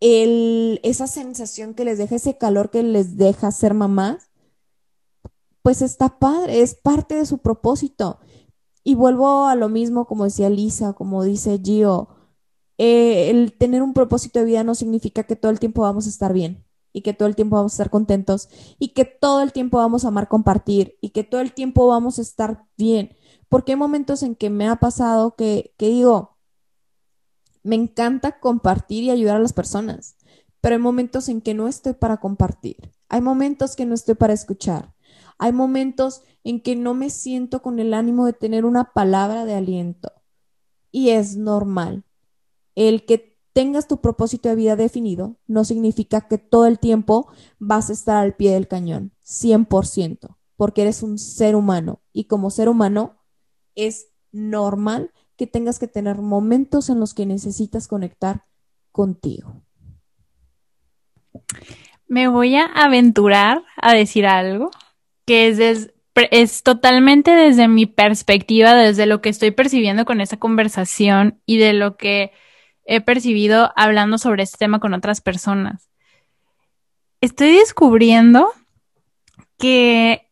[0.00, 4.30] el, esa sensación que les deja, ese calor que les deja ser mamás,
[5.62, 8.18] pues está padre, es parte de su propósito.
[8.82, 12.08] Y vuelvo a lo mismo, como decía Lisa, como dice Gio,
[12.78, 16.10] eh, el tener un propósito de vida no significa que todo el tiempo vamos a
[16.10, 18.48] estar bien y que todo el tiempo vamos a estar contentos
[18.78, 22.18] y que todo el tiempo vamos a amar compartir y que todo el tiempo vamos
[22.18, 23.16] a estar bien.
[23.48, 26.38] Porque hay momentos en que me ha pasado que, que digo,
[27.62, 30.16] me encanta compartir y ayudar a las personas,
[30.60, 32.92] pero hay momentos en que no estoy para compartir.
[33.08, 34.94] Hay momentos que no estoy para escuchar.
[35.38, 39.54] Hay momentos en que no me siento con el ánimo de tener una palabra de
[39.54, 40.12] aliento.
[40.90, 42.04] Y es normal.
[42.74, 47.88] El que tengas tu propósito de vida definido no significa que todo el tiempo vas
[47.88, 52.68] a estar al pie del cañón, 100%, porque eres un ser humano y como ser
[52.68, 53.16] humano
[53.74, 58.44] es normal que tengas que tener momentos en los que necesitas conectar
[58.90, 59.62] contigo.
[62.06, 64.70] Me voy a aventurar a decir algo
[65.26, 65.90] que es,
[66.30, 71.72] es totalmente desde mi perspectiva, desde lo que estoy percibiendo con esta conversación y de
[71.72, 72.32] lo que
[72.84, 75.88] he percibido hablando sobre este tema con otras personas.
[77.20, 78.52] Estoy descubriendo
[79.58, 80.30] que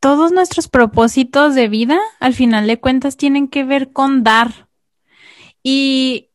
[0.00, 4.68] todos nuestros propósitos de vida, al final de cuentas, tienen que ver con dar.
[5.62, 6.30] Y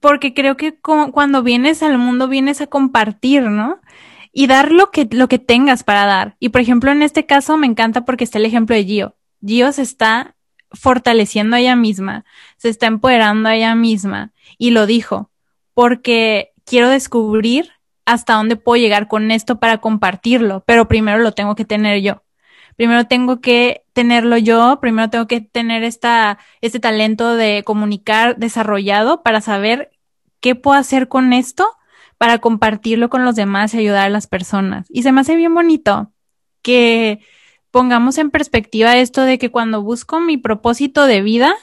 [0.00, 3.80] porque creo que cuando vienes al mundo vienes a compartir, ¿no?
[4.32, 6.36] y dar lo que, lo que tengas para dar.
[6.38, 9.16] Y por ejemplo, en este caso me encanta porque está el ejemplo de Gio.
[9.44, 10.36] Gio se está
[10.72, 12.24] fortaleciendo a ella misma,
[12.56, 15.30] se está empoderando a ella misma y lo dijo,
[15.74, 17.72] porque quiero descubrir
[18.04, 22.22] hasta dónde puedo llegar con esto para compartirlo, pero primero lo tengo que tener yo.
[22.76, 29.22] primero tengo que tenerlo yo, primero tengo que tener esta, este talento de comunicar desarrollado
[29.22, 29.90] para saber
[30.40, 31.68] qué puedo hacer con esto
[32.18, 34.86] para compartirlo con los demás y ayudar a las personas.
[34.90, 36.12] Y se me hace bien bonito
[36.62, 37.20] que
[37.70, 41.54] pongamos en perspectiva esto de que cuando busco mi propósito de vida,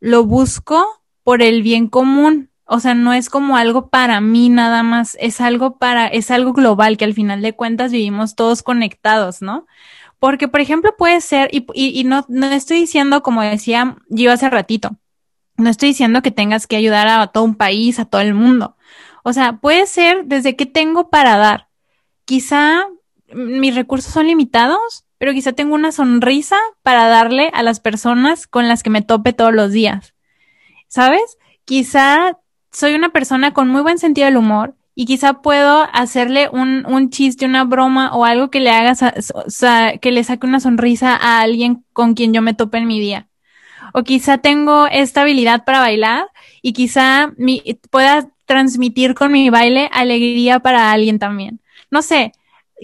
[0.00, 2.50] lo busco por el bien común.
[2.64, 6.52] O sea, no es como algo para mí nada más, es algo para, es algo
[6.52, 9.66] global que al final de cuentas vivimos todos conectados, ¿no?
[10.18, 14.48] Porque, por ejemplo, puede ser, y, y, no, no estoy diciendo, como decía yo hace
[14.48, 14.96] ratito,
[15.56, 18.76] no estoy diciendo que tengas que ayudar a todo un país, a todo el mundo.
[19.24, 21.68] O sea, puede ser desde qué tengo para dar.
[22.24, 22.86] Quizá
[23.34, 28.66] mis recursos son limitados, pero quizá tengo una sonrisa para darle a las personas con
[28.66, 30.14] las que me tope todos los días.
[30.88, 31.38] ¿Sabes?
[31.64, 32.40] Quizá
[32.72, 37.10] soy una persona con muy buen sentido del humor y quizá puedo hacerle un, un
[37.10, 38.96] chiste, una broma o algo que le haga,
[40.00, 43.28] que le saque una sonrisa a alguien con quien yo me tope en mi día.
[43.94, 46.26] O quizá tengo esta habilidad para bailar
[46.62, 47.32] y quizá
[47.92, 51.60] pueda transmitir con mi baile alegría para alguien también.
[51.92, 52.32] No sé,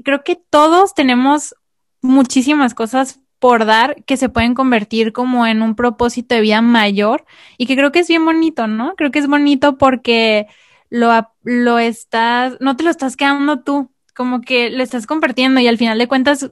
[0.05, 1.57] creo que todos tenemos
[2.03, 7.25] muchísimas cosas por dar que se pueden convertir como en un propósito de vida mayor
[7.57, 8.95] y que creo que es bien bonito, ¿no?
[8.97, 10.47] Creo que es bonito porque
[10.91, 11.11] lo,
[11.43, 15.79] lo estás, no te lo estás quedando tú, como que lo estás compartiendo y al
[15.79, 16.51] final de cuentas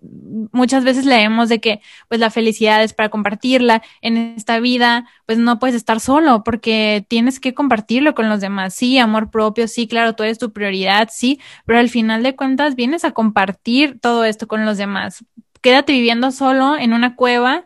[0.52, 5.38] muchas veces leemos de que pues la felicidad es para compartirla en esta vida, pues
[5.38, 8.72] no puedes estar solo porque tienes que compartirlo con los demás.
[8.72, 12.76] Sí, amor propio, sí, claro, tú eres tu prioridad, sí, pero al final de cuentas
[12.76, 15.24] vienes a compartir todo esto con los demás.
[15.60, 17.64] Quédate viviendo solo en una cueva,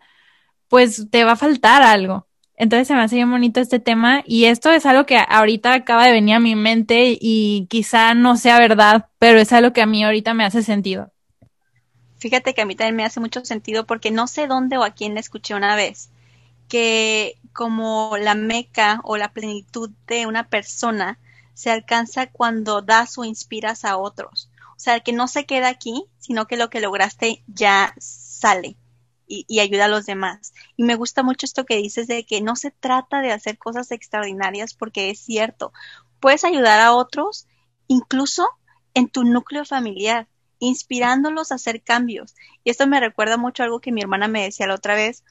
[0.68, 2.26] pues te va a faltar algo.
[2.60, 6.04] Entonces se me hace bien bonito este tema y esto es algo que ahorita acaba
[6.04, 9.86] de venir a mi mente y quizá no sea verdad, pero es algo que a
[9.86, 11.10] mí ahorita me hace sentido.
[12.18, 14.90] Fíjate que a mí también me hace mucho sentido porque no sé dónde o a
[14.90, 16.10] quién le escuché una vez
[16.68, 21.18] que como la meca o la plenitud de una persona
[21.54, 24.50] se alcanza cuando das o inspiras a otros.
[24.72, 28.76] O sea, que no se queda aquí, sino que lo que lograste ya sale
[29.30, 30.52] y, ayuda a los demás.
[30.76, 33.92] Y me gusta mucho esto que dices de que no se trata de hacer cosas
[33.92, 35.72] extraordinarias porque es cierto.
[36.18, 37.46] Puedes ayudar a otros
[37.86, 38.48] incluso
[38.94, 40.28] en tu núcleo familiar,
[40.58, 42.34] inspirándolos a hacer cambios.
[42.64, 45.24] Y esto me recuerda mucho a algo que mi hermana me decía la otra vez,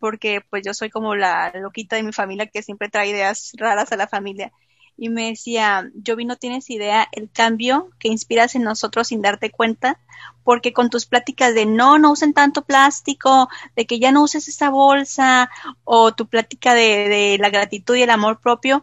[0.00, 3.92] porque pues yo soy como la loquita de mi familia que siempre trae ideas raras
[3.92, 4.52] a la familia
[5.00, 9.22] y me decía, yo vi no tienes idea el cambio que inspiras en nosotros sin
[9.22, 9.98] darte cuenta,
[10.44, 14.46] porque con tus pláticas de no, no usen tanto plástico, de que ya no uses
[14.46, 15.48] esa bolsa,
[15.84, 18.82] o tu plática de, de la gratitud y el amor propio,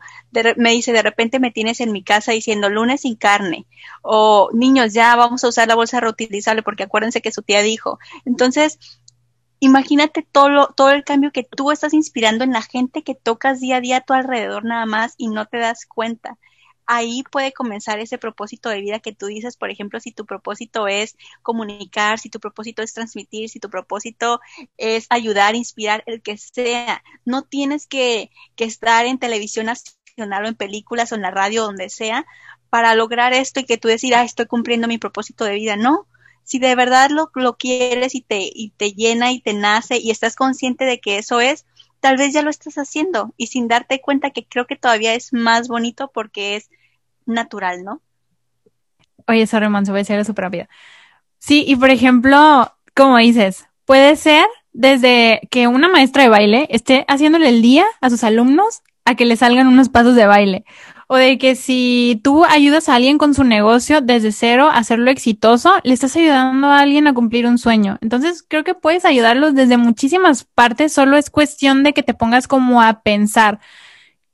[0.56, 3.68] me dice, de repente me tienes en mi casa diciendo lunes sin carne,
[4.02, 8.00] o niños, ya vamos a usar la bolsa reutilizable, porque acuérdense que su tía dijo.
[8.26, 8.80] Entonces,
[9.60, 13.78] imagínate todo, todo el cambio que tú estás inspirando en la gente que tocas día
[13.78, 16.38] a día a tu alrededor nada más y no te das cuenta.
[16.86, 20.88] Ahí puede comenzar ese propósito de vida que tú dices, por ejemplo, si tu propósito
[20.88, 24.40] es comunicar, si tu propósito es transmitir, si tu propósito
[24.78, 27.04] es ayudar, inspirar, el que sea.
[27.26, 31.64] No tienes que, que estar en televisión nacional o en películas o en la radio,
[31.64, 32.26] donde sea,
[32.70, 35.76] para lograr esto y que tú decir, ah, estoy cumpliendo mi propósito de vida.
[35.76, 36.08] No,
[36.48, 40.12] si de verdad lo, lo quieres y te, y te llena y te nace y
[40.12, 41.66] estás consciente de que eso es,
[42.00, 45.34] tal vez ya lo estás haciendo y sin darte cuenta que creo que todavía es
[45.34, 46.70] más bonito porque es
[47.26, 48.02] natural, ¿no?
[49.28, 50.68] Oye, sorry, se voy a decir súper rápido.
[51.38, 57.04] Sí, y por ejemplo, como dices, puede ser desde que una maestra de baile esté
[57.10, 60.64] haciéndole el día a sus alumnos a que le salgan unos pasos de baile
[61.08, 65.10] o de que si tú ayudas a alguien con su negocio desde cero a hacerlo
[65.10, 67.98] exitoso, le estás ayudando a alguien a cumplir un sueño.
[68.02, 72.48] Entonces, creo que puedes ayudarlos desde muchísimas partes, solo es cuestión de que te pongas
[72.48, 73.60] como a pensar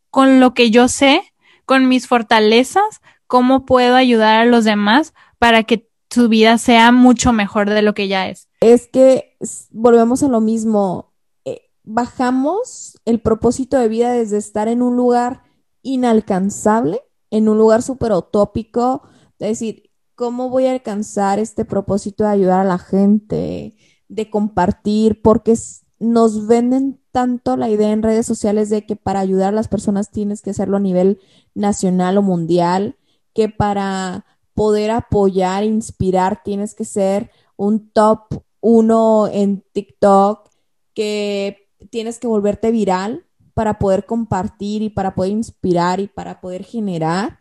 [0.09, 1.21] con lo que yo sé,
[1.65, 7.33] con mis fortalezas, cómo puedo ayudar a los demás para que su vida sea mucho
[7.33, 8.47] mejor de lo que ya es.
[8.61, 9.35] Es que
[9.71, 11.11] volvemos a lo mismo.
[11.45, 15.42] Eh, bajamos el propósito de vida desde estar en un lugar
[15.83, 19.03] inalcanzable, en un lugar súper utópico,
[19.37, 23.75] de decir, ¿cómo voy a alcanzar este propósito de ayudar a la gente,
[24.07, 25.21] de compartir?
[25.21, 25.55] Porque
[25.99, 30.11] nos venden tanto la idea en redes sociales de que para ayudar a las personas
[30.11, 31.19] tienes que hacerlo a nivel
[31.53, 32.97] nacional o mundial,
[33.33, 40.49] que para poder apoyar, inspirar, tienes que ser un top uno en TikTok,
[40.93, 46.63] que tienes que volverte viral para poder compartir y para poder inspirar y para poder
[46.63, 47.39] generar,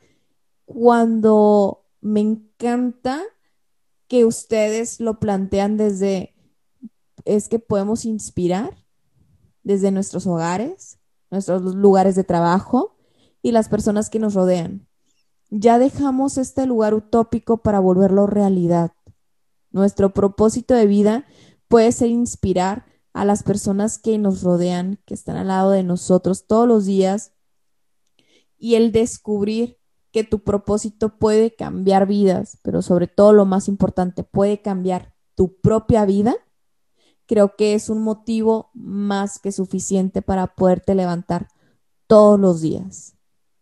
[0.64, 3.22] cuando me encanta
[4.08, 6.34] que ustedes lo plantean desde
[7.24, 8.76] es que podemos inspirar
[9.62, 10.98] desde nuestros hogares,
[11.30, 12.96] nuestros lugares de trabajo
[13.42, 14.88] y las personas que nos rodean.
[15.50, 18.92] Ya dejamos este lugar utópico para volverlo realidad.
[19.70, 21.26] Nuestro propósito de vida
[21.68, 26.46] puede ser inspirar a las personas que nos rodean, que están al lado de nosotros
[26.46, 27.32] todos los días
[28.58, 29.78] y el descubrir
[30.12, 35.58] que tu propósito puede cambiar vidas, pero sobre todo lo más importante, puede cambiar tu
[35.60, 36.36] propia vida,
[37.26, 41.48] creo que es un motivo más que suficiente para poderte levantar
[42.06, 43.14] todos los días.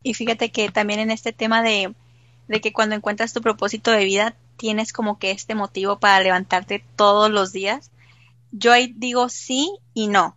[0.03, 1.95] Y fíjate que también en este tema de,
[2.49, 6.85] de que cuando encuentras tu propósito de vida, tienes como que este motivo para levantarte
[6.97, 7.91] todos los días.
[8.53, 10.37] Yo ahí digo sí y no.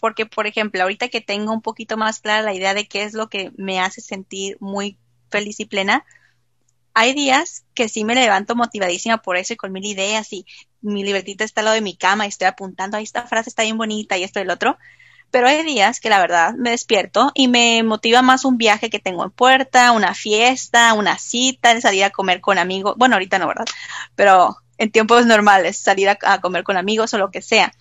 [0.00, 3.14] Porque, por ejemplo, ahorita que tengo un poquito más clara la idea de qué es
[3.14, 4.96] lo que me hace sentir muy
[5.28, 6.04] feliz y plena,
[6.94, 10.46] hay días que sí me levanto motivadísima por eso y con mil ideas y
[10.80, 13.62] mi libretita está al lado de mi cama y estoy apuntando, ahí esta frase está
[13.62, 14.78] bien bonita y esto y el otro.
[15.30, 18.98] Pero hay días que la verdad me despierto y me motiva más un viaje que
[18.98, 22.94] tengo en puerta, una fiesta, una cita, salir a comer con amigos.
[22.96, 23.66] Bueno, ahorita no, ¿verdad?
[24.16, 27.74] Pero en tiempos normales, salir a, comer con amigos o lo que sea.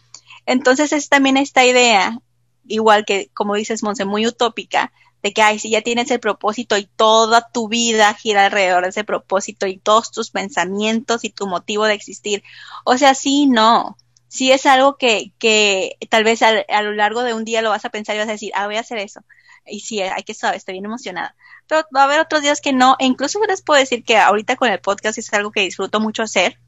[0.46, 2.20] Entonces es también esta idea,
[2.68, 4.92] igual que como dices, Monse, muy utópica,
[5.24, 8.90] de que, ay, si ya tienes el propósito y toda tu vida gira alrededor de
[8.90, 12.44] ese propósito y todos tus pensamientos y tu motivo de existir.
[12.84, 13.98] O sea, sí, no.
[14.28, 17.70] Sí es algo que, que tal vez a, a lo largo de un día lo
[17.70, 19.22] vas a pensar y vas a decir, ah, voy a hacer eso.
[19.66, 21.36] Y sí, hay que saber, estoy bien emocionada.
[21.68, 22.96] Pero va a haber otros días que no.
[23.00, 26.24] E incluso les puedo decir que ahorita con el podcast es algo que disfruto mucho
[26.24, 26.60] hacer.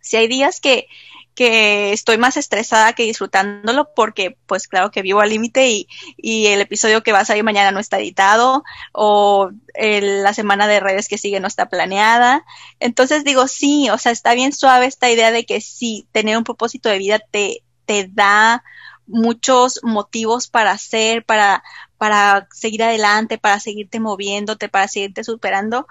[0.00, 0.88] Si hay días que,
[1.34, 6.46] que estoy más estresada que disfrutándolo porque pues claro que vivo al límite y, y,
[6.48, 11.08] el episodio que va a salir mañana no está editado o la semana de redes
[11.08, 12.44] que sigue no está planeada.
[12.78, 16.44] Entonces digo, sí, o sea, está bien suave esta idea de que sí, tener un
[16.44, 18.62] propósito de vida te, te da
[19.06, 21.62] muchos motivos para hacer, para,
[21.98, 25.86] para seguir adelante, para seguirte moviéndote, para seguirte superando,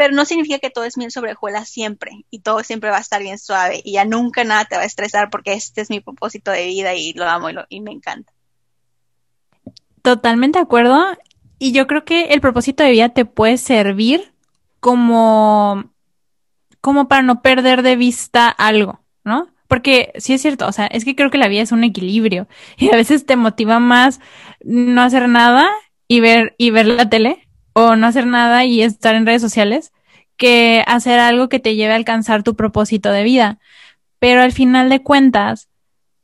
[0.00, 3.00] pero no significa que todo es miel sobre hojuelas siempre y todo siempre va a
[3.00, 6.00] estar bien suave y ya nunca nada te va a estresar porque este es mi
[6.00, 8.32] propósito de vida y lo amo y, lo, y me encanta.
[10.00, 11.04] Totalmente de acuerdo
[11.58, 14.32] y yo creo que el propósito de vida te puede servir
[14.80, 15.84] como
[16.80, 19.48] como para no perder de vista algo, ¿no?
[19.68, 22.48] Porque sí es cierto, o sea, es que creo que la vida es un equilibrio
[22.78, 24.18] y a veces te motiva más
[24.64, 25.68] no hacer nada
[26.08, 29.92] y ver y ver la tele o no hacer nada y estar en redes sociales
[30.36, 33.58] que hacer algo que te lleve a alcanzar tu propósito de vida.
[34.18, 35.68] Pero al final de cuentas,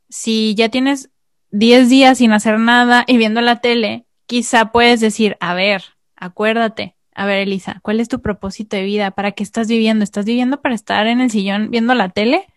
[0.09, 1.09] si ya tienes
[1.51, 5.83] 10 días sin hacer nada y viendo la tele, quizá puedes decir, a ver,
[6.15, 9.11] acuérdate, a ver, Elisa, ¿cuál es tu propósito de vida?
[9.11, 10.03] ¿Para qué estás viviendo?
[10.03, 12.47] ¿Estás viviendo para estar en el sillón viendo la tele?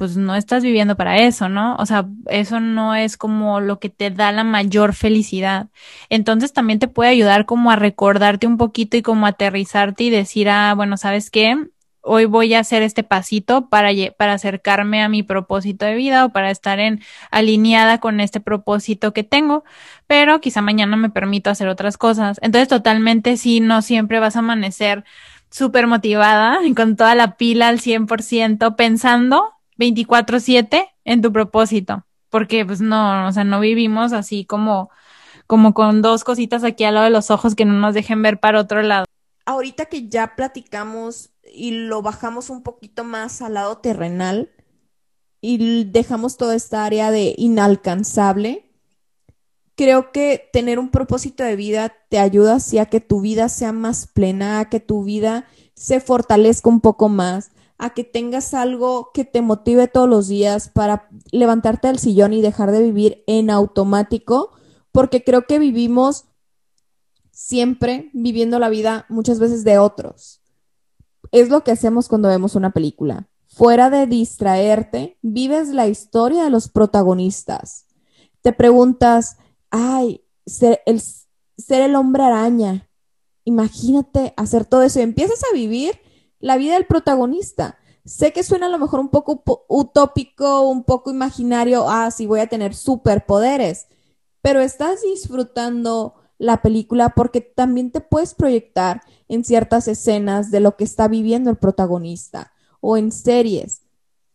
[0.00, 1.76] Pues no estás viviendo para eso, ¿no?
[1.76, 5.66] O sea, eso no es como lo que te da la mayor felicidad.
[6.08, 10.48] Entonces también te puede ayudar como a recordarte un poquito y como aterrizarte y decir,
[10.48, 11.66] ah, bueno, ¿sabes qué?
[12.00, 16.30] Hoy voy a hacer este pasito para, para acercarme a mi propósito de vida o
[16.30, 19.64] para estar en alineada con este propósito que tengo,
[20.06, 22.38] pero quizá mañana me permito hacer otras cosas.
[22.40, 25.04] Entonces, totalmente sí, no siempre vas a amanecer
[25.50, 32.80] súper motivada, con toda la pila al 100% pensando 24/7 en tu propósito, porque pues
[32.80, 34.90] no, o sea, no vivimos así como
[35.46, 38.38] como con dos cositas aquí al lado de los ojos que no nos dejen ver
[38.38, 39.04] para otro lado.
[39.46, 44.50] Ahorita que ya platicamos y lo bajamos un poquito más al lado terrenal
[45.40, 48.70] y dejamos toda esta área de inalcanzable,
[49.74, 53.72] creo que tener un propósito de vida te ayuda así a que tu vida sea
[53.72, 57.50] más plena, a que tu vida se fortalezca un poco más,
[57.80, 62.42] a que tengas algo que te motive todos los días para levantarte del sillón y
[62.42, 64.50] dejar de vivir en automático,
[64.92, 66.26] porque creo que vivimos
[67.30, 70.42] siempre viviendo la vida muchas veces de otros.
[71.32, 73.30] Es lo que hacemos cuando vemos una película.
[73.48, 77.86] Fuera de distraerte, vives la historia de los protagonistas.
[78.42, 79.38] Te preguntas,
[79.70, 82.90] ay, ser el, ser el hombre araña.
[83.44, 85.98] Imagínate hacer todo eso y empiezas a vivir
[86.40, 87.78] la vida del protagonista.
[88.04, 92.40] Sé que suena a lo mejor un poco utópico, un poco imaginario, ah, sí voy
[92.40, 93.86] a tener superpoderes,
[94.42, 100.76] pero estás disfrutando la película porque también te puedes proyectar en ciertas escenas de lo
[100.76, 103.82] que está viviendo el protagonista o en series.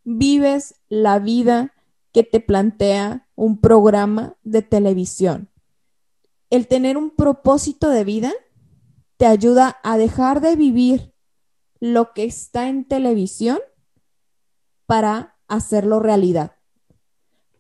[0.04, 1.74] Vives la vida
[2.12, 5.50] que te plantea un programa de televisión.
[6.52, 8.32] El tener un propósito de vida
[9.18, 11.15] te ayuda a dejar de vivir
[11.86, 13.60] lo que está en televisión
[14.88, 16.58] para hacerlo realidad.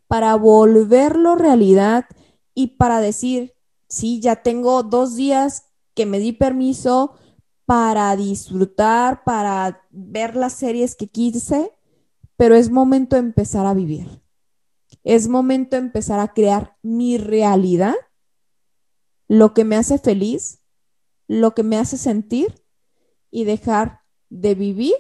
[0.07, 2.05] para volverlo realidad
[2.53, 3.55] y para decir,
[3.87, 7.15] sí, ya tengo dos días que me di permiso
[7.65, 11.71] para disfrutar, para ver las series que quise,
[12.35, 14.23] pero es momento de empezar a vivir.
[15.03, 17.95] Es momento de empezar a crear mi realidad,
[19.27, 20.61] lo que me hace feliz,
[21.27, 22.63] lo que me hace sentir
[23.31, 24.95] y dejar de vivir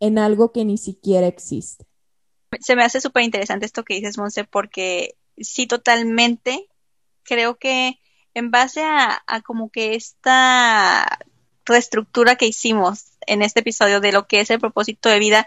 [0.00, 1.86] en algo que ni siquiera existe.
[2.60, 6.68] Se me hace súper interesante esto que dices, Monse, porque sí, totalmente.
[7.22, 7.98] Creo que
[8.34, 11.18] en base a, a como que esta
[11.66, 15.46] reestructura que hicimos en este episodio de lo que es el propósito de vida,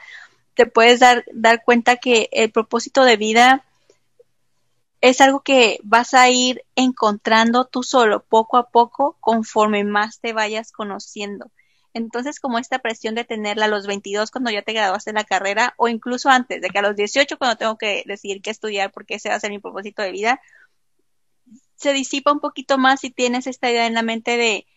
[0.53, 3.65] te puedes dar, dar cuenta que el propósito de vida
[5.01, 10.31] es algo que vas a ir encontrando tú solo, poco a poco, conforme más te
[10.31, 11.49] vayas conociendo.
[11.93, 15.23] Entonces, como esta presión de tenerla a los 22 cuando ya te graduaste de la
[15.23, 18.91] carrera, o incluso antes, de que a los 18 cuando tengo que decidir qué estudiar
[18.91, 20.41] porque ese va a ser mi propósito de vida,
[21.75, 24.67] se disipa un poquito más si tienes esta idea en la mente de,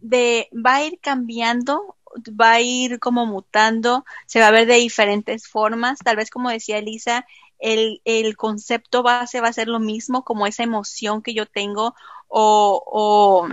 [0.00, 1.96] de va a ir cambiando,
[2.28, 6.50] va a ir como mutando, se va a ver de diferentes formas, tal vez como
[6.50, 7.26] decía Elisa,
[7.58, 11.94] el, el concepto base va a ser lo mismo, como esa emoción que yo tengo
[12.28, 13.48] o, o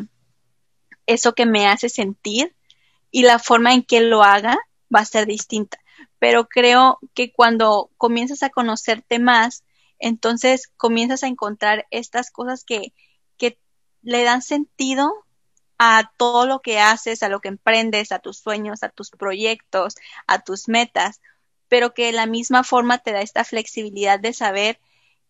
[1.06, 2.56] eso que me hace sentir
[3.16, 4.58] y la forma en que lo haga
[4.94, 5.78] va a ser distinta.
[6.20, 9.64] Pero creo que cuando comienzas a conocerte más,
[10.00, 12.92] entonces comienzas a encontrar estas cosas que,
[13.38, 13.58] que
[14.02, 15.14] le dan sentido
[15.78, 19.96] a todo lo que haces, a lo que emprendes, a tus sueños, a tus proyectos,
[20.28, 21.22] a tus metas,
[21.70, 24.78] pero que de la misma forma te da esta flexibilidad de saber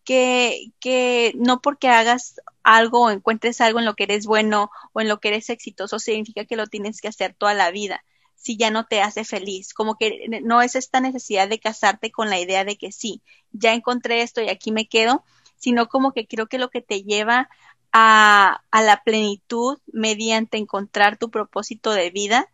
[0.06, 5.02] que, que no porque hagas algo o encuentres algo en lo que eres bueno o
[5.02, 8.04] en lo que eres exitoso significa que lo tienes que hacer toda la vida
[8.36, 12.30] si ya no te hace feliz, como que no es esta necesidad de casarte con
[12.30, 15.24] la idea de que sí, ya encontré esto y aquí me quedo,
[15.56, 17.48] sino como que creo que lo que te lleva
[17.92, 22.48] a, a la plenitud mediante encontrar tu propósito de vida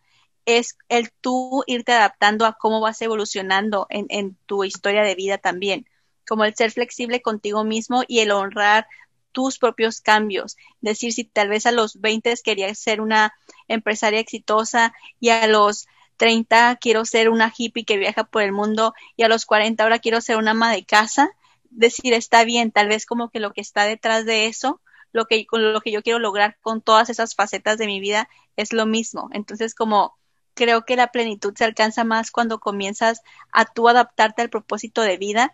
[0.47, 5.39] es el tú irte adaptando a cómo vas evolucionando en, en tu historia de vida
[5.39, 5.87] también,
[6.33, 8.87] como el ser flexible contigo mismo y el honrar
[9.33, 10.57] tus propios cambios.
[10.81, 13.35] Decir, si tal vez a los 20 querías ser una
[13.69, 18.95] empresaria exitosa y a los 30 quiero ser una hippie que viaja por el mundo
[19.15, 21.37] y a los 40 ahora quiero ser una ama de casa,
[21.69, 24.81] decir, está bien, tal vez como que lo que está detrás de eso,
[25.13, 28.31] lo que, con lo que yo quiero lograr con todas esas facetas de mi vida
[28.57, 29.29] es lo mismo.
[29.35, 30.17] Entonces, como
[30.55, 33.23] creo que la plenitud se alcanza más cuando comienzas
[33.53, 35.53] a tú adaptarte al propósito de vida.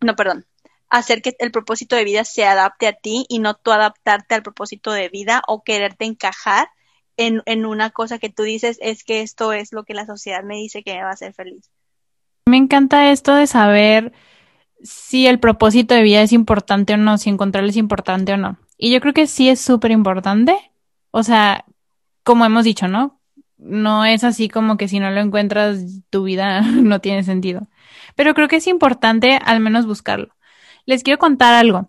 [0.00, 0.46] No, perdón,
[0.88, 4.42] hacer que el propósito de vida se adapte a ti y no tú adaptarte al
[4.42, 6.68] propósito de vida o quererte encajar
[7.16, 10.42] en, en una cosa que tú dices es que esto es lo que la sociedad
[10.44, 11.70] me dice que me va a hacer feliz.
[12.46, 14.12] Me encanta esto de saber
[14.82, 18.58] si el propósito de vida es importante o no, si encontrarlo es importante o no.
[18.78, 20.56] Y yo creo que sí es súper importante.
[21.10, 21.64] O sea,
[22.22, 23.18] como hemos dicho, ¿no?
[23.58, 27.68] no es así como que si no lo encuentras, tu vida no tiene sentido.
[28.18, 30.34] Pero creo que es importante al menos buscarlo.
[30.86, 31.88] Les quiero contar algo.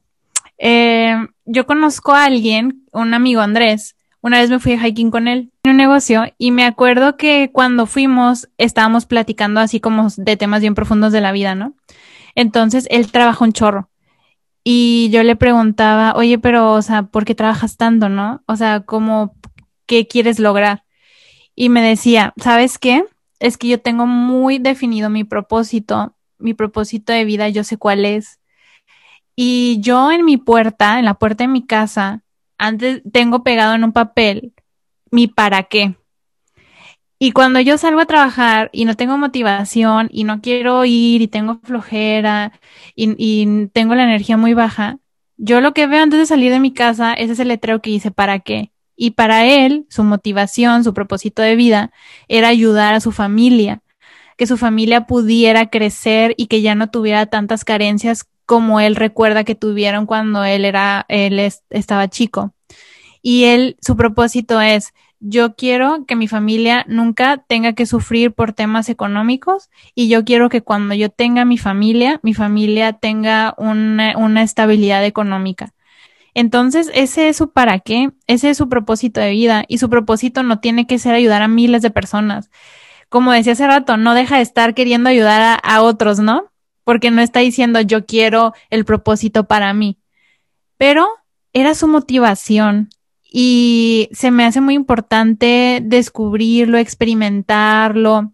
[0.60, 1.16] Eh,
[1.46, 5.52] yo conozco a alguien, un amigo Andrés, una vez me fui a hiking con él
[5.64, 10.62] en un negocio y me acuerdo que cuando fuimos estábamos platicando así como de temas
[10.62, 11.74] bien profundos de la vida, ¿no?
[12.36, 13.90] Entonces él trabaja un chorro
[14.64, 18.44] y yo le preguntaba, oye, pero, o sea, ¿por qué trabajas tanto, no?
[18.46, 19.34] O sea, ¿cómo,
[19.88, 20.84] qué quieres lograr?
[21.60, 23.04] y me decía, ¿sabes qué?
[23.40, 28.06] Es que yo tengo muy definido mi propósito, mi propósito de vida, yo sé cuál
[28.06, 28.40] es.
[29.36, 32.24] Y yo en mi puerta, en la puerta de mi casa,
[32.58, 34.54] antes tengo pegado en un papel
[35.12, 35.96] mi para qué.
[37.20, 41.28] Y cuando yo salgo a trabajar y no tengo motivación y no quiero ir y
[41.28, 42.54] tengo flojera
[42.96, 45.00] y, y, tengo la energía muy baja,
[45.36, 48.12] yo lo que veo antes de salir de mi casa es ese letrero que dice
[48.12, 48.72] para qué.
[48.96, 51.92] Y para él, su motivación, su propósito de vida
[52.28, 53.82] era ayudar a su familia,
[54.40, 59.44] que su familia pudiera crecer y que ya no tuviera tantas carencias como él recuerda
[59.44, 62.54] que tuvieron cuando él era, él estaba chico.
[63.22, 68.54] Y él, su propósito es, yo quiero que mi familia nunca tenga que sufrir por
[68.54, 74.18] temas económicos y yo quiero que cuando yo tenga mi familia, mi familia tenga una,
[74.18, 75.74] una estabilidad económica.
[76.34, 80.44] Entonces, ese es su para qué, ese es su propósito de vida y su propósito
[80.44, 82.50] no tiene que ser ayudar a miles de personas.
[83.10, 86.51] Como decía hace rato, no deja de estar queriendo ayudar a, otros, ¿no?
[86.84, 89.99] Porque no está diciendo yo quiero el propósito para mí.
[90.78, 91.07] Pero
[91.53, 92.89] era su motivación
[93.24, 98.34] y se me hace muy importante descubrirlo, experimentarlo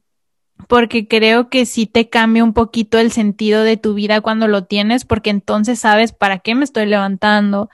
[0.68, 4.66] porque creo que sí te cambia un poquito el sentido de tu vida cuando lo
[4.66, 7.70] tienes, porque entonces sabes para qué me estoy levantando,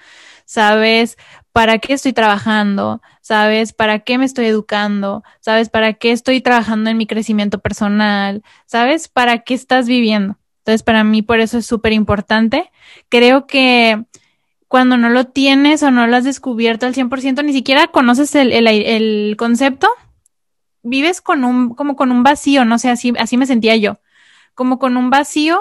[0.46, 1.18] sabes
[1.54, 6.90] para qué estoy trabajando, sabes para qué me estoy educando, sabes para qué estoy trabajando
[6.90, 10.38] en mi crecimiento personal, sabes para qué estás viviendo.
[10.60, 12.72] Entonces, para mí por eso es súper importante.
[13.10, 14.06] Creo que
[14.68, 18.54] cuando no lo tienes o no lo has descubierto al 100%, ni siquiera conoces el,
[18.54, 19.90] el, el concepto,
[20.84, 24.00] vives con un, como con un vacío, no sé, así, así me sentía yo,
[24.54, 25.60] como con un vacío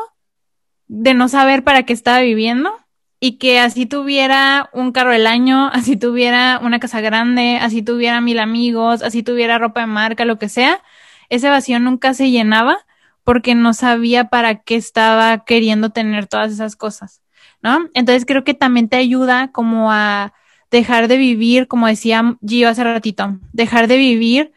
[0.87, 2.79] de no saber para qué estaba viviendo
[3.21, 8.21] y que así tuviera un carro del año, así tuviera una casa grande, así tuviera
[8.21, 10.83] mil amigos, así tuviera ropa de marca, lo que sea,
[11.29, 12.79] ese vacío nunca se llenaba
[13.23, 17.23] porque no sabía para qué estaba queriendo tener todas esas cosas,
[17.63, 17.89] ¿no?
[17.95, 20.33] Entonces creo que también te ayuda como a
[20.71, 24.53] dejar de vivir, como decía Gio hace ratito, dejar de vivir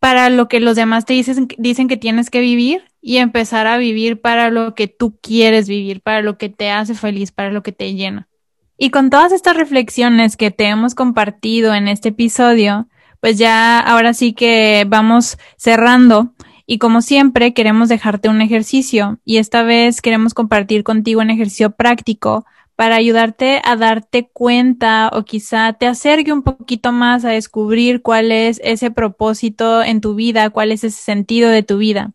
[0.00, 3.78] para lo que los demás te dicen, dicen que tienes que vivir y empezar a
[3.78, 7.62] vivir para lo que tú quieres vivir, para lo que te hace feliz, para lo
[7.62, 8.26] que te llena.
[8.76, 12.88] Y con todas estas reflexiones que te hemos compartido en este episodio,
[13.20, 16.34] pues ya ahora sí que vamos cerrando
[16.66, 21.70] y como siempre queremos dejarte un ejercicio y esta vez queremos compartir contigo un ejercicio
[21.70, 22.44] práctico
[22.74, 28.32] para ayudarte a darte cuenta o quizá te acerque un poquito más a descubrir cuál
[28.32, 32.10] es ese propósito en tu vida, cuál es ese sentido de tu vida.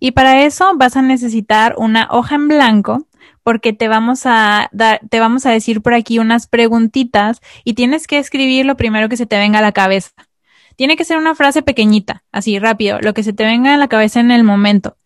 [0.00, 3.06] Y para eso vas a necesitar una hoja en blanco
[3.42, 8.06] porque te vamos a dar, te vamos a decir por aquí unas preguntitas y tienes
[8.06, 10.12] que escribir lo primero que se te venga a la cabeza.
[10.76, 13.88] Tiene que ser una frase pequeñita, así rápido, lo que se te venga a la
[13.88, 14.96] cabeza en el momento.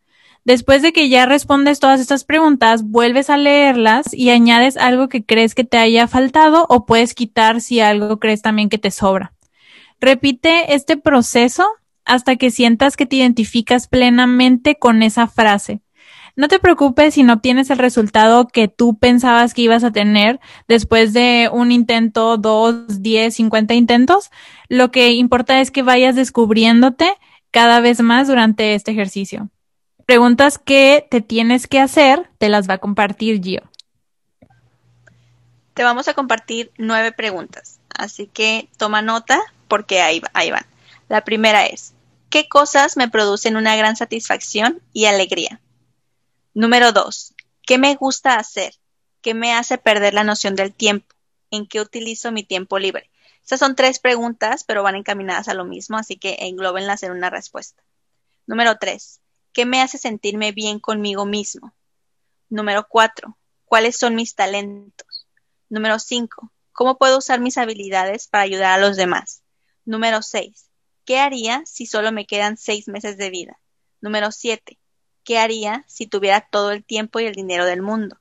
[0.45, 5.25] Después de que ya respondes todas estas preguntas, vuelves a leerlas y añades algo que
[5.25, 9.35] crees que te haya faltado o puedes quitar si algo crees también que te sobra.
[10.01, 11.67] Repite este proceso
[12.09, 15.81] hasta que sientas que te identificas plenamente con esa frase.
[16.35, 20.41] No te preocupes si no obtienes el resultado que tú pensabas que ibas a tener
[20.67, 24.31] después de un intento, dos, diez, cincuenta intentos.
[24.69, 27.13] Lo que importa es que vayas descubriéndote
[27.51, 29.51] cada vez más durante este ejercicio
[30.09, 33.71] preguntas que te tienes que hacer, te las va a compartir Gio.
[35.75, 39.39] Te vamos a compartir nueve preguntas, así que toma nota
[39.69, 40.65] porque ahí, ahí van.
[41.11, 41.93] La primera es,
[42.31, 45.61] ¿qué cosas me producen una gran satisfacción y alegría?
[46.55, 48.75] Número dos, ¿qué me gusta hacer?
[49.21, 51.15] ¿Qué me hace perder la noción del tiempo?
[51.51, 53.11] ¿En qué utilizo mi tiempo libre?
[53.43, 57.31] Estas son tres preguntas, pero van encaminadas a lo mismo, así que englóbenlas en una
[57.31, 57.83] respuesta.
[58.47, 59.21] Número tres,
[59.59, 61.75] ¿Qué me hace sentirme bien conmigo mismo?
[62.49, 65.27] Número cuatro, ¿cuáles son mis talentos?
[65.69, 69.43] Número cinco, ¿cómo puedo usar mis habilidades para ayudar a los demás?
[69.85, 70.68] Número seis,
[71.09, 73.59] ¿qué haría si solo me quedan seis meses de vida?
[74.03, 74.77] Número siete,
[75.25, 78.19] ¿qué haría si tuviera todo el tiempo y el dinero del mundo?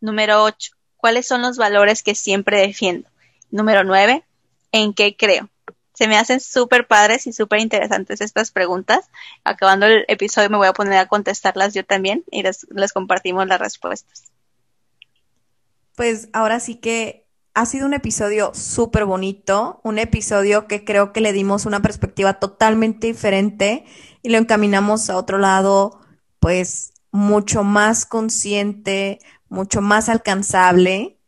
[0.00, 3.10] Número ocho, ¿cuáles son los valores que siempre defiendo?
[3.50, 4.24] Número nueve,
[4.72, 5.50] ¿en qué creo?
[5.92, 9.10] se me hacen súper padres y súper interesantes estas preguntas.
[9.44, 13.60] Acabando el episodio me voy a poner a contestarlas yo también y les, compartimos las
[13.60, 14.32] respuestas.
[15.96, 21.20] Pues ahora sí que ha sido un episodio súper bonito, un episodio que creo que
[21.20, 23.84] le dimos una perspectiva totalmente diferente
[24.22, 26.00] y lo encaminamos a otro lado,
[26.38, 31.18] pues mucho más consciente, mucho más alcanzable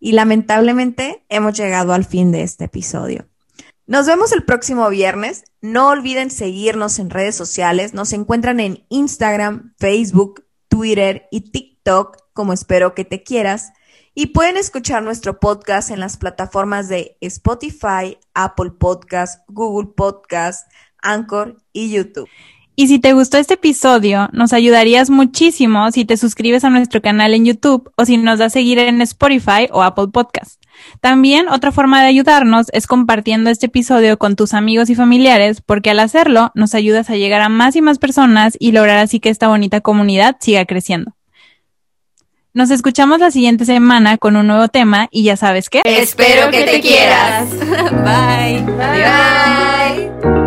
[0.00, 3.26] y lamentablemente hemos llegado al fin de este episodio.
[3.86, 5.44] Nos vemos el próximo viernes.
[5.62, 7.94] No olviden seguirnos en redes sociales.
[7.94, 13.72] Nos encuentran en Instagram, Facebook, Twitter y TikTok como espero que te quieras.
[14.20, 20.68] Y pueden escuchar nuestro podcast en las plataformas de Spotify, Apple Podcast, Google Podcast,
[21.00, 22.28] Anchor y YouTube.
[22.74, 27.32] Y si te gustó este episodio, nos ayudarías muchísimo si te suscribes a nuestro canal
[27.32, 30.60] en YouTube o si nos das seguir en Spotify o Apple Podcast.
[31.00, 35.90] También otra forma de ayudarnos es compartiendo este episodio con tus amigos y familiares, porque
[35.90, 39.28] al hacerlo nos ayudas a llegar a más y más personas y lograr así que
[39.30, 41.17] esta bonita comunidad siga creciendo.
[42.54, 45.82] Nos escuchamos la siguiente semana con un nuevo tema y ya sabes qué.
[45.84, 47.50] Espero que te quieras.
[47.50, 48.62] Bye.
[48.62, 50.18] Bye.
[50.22, 50.37] Bye.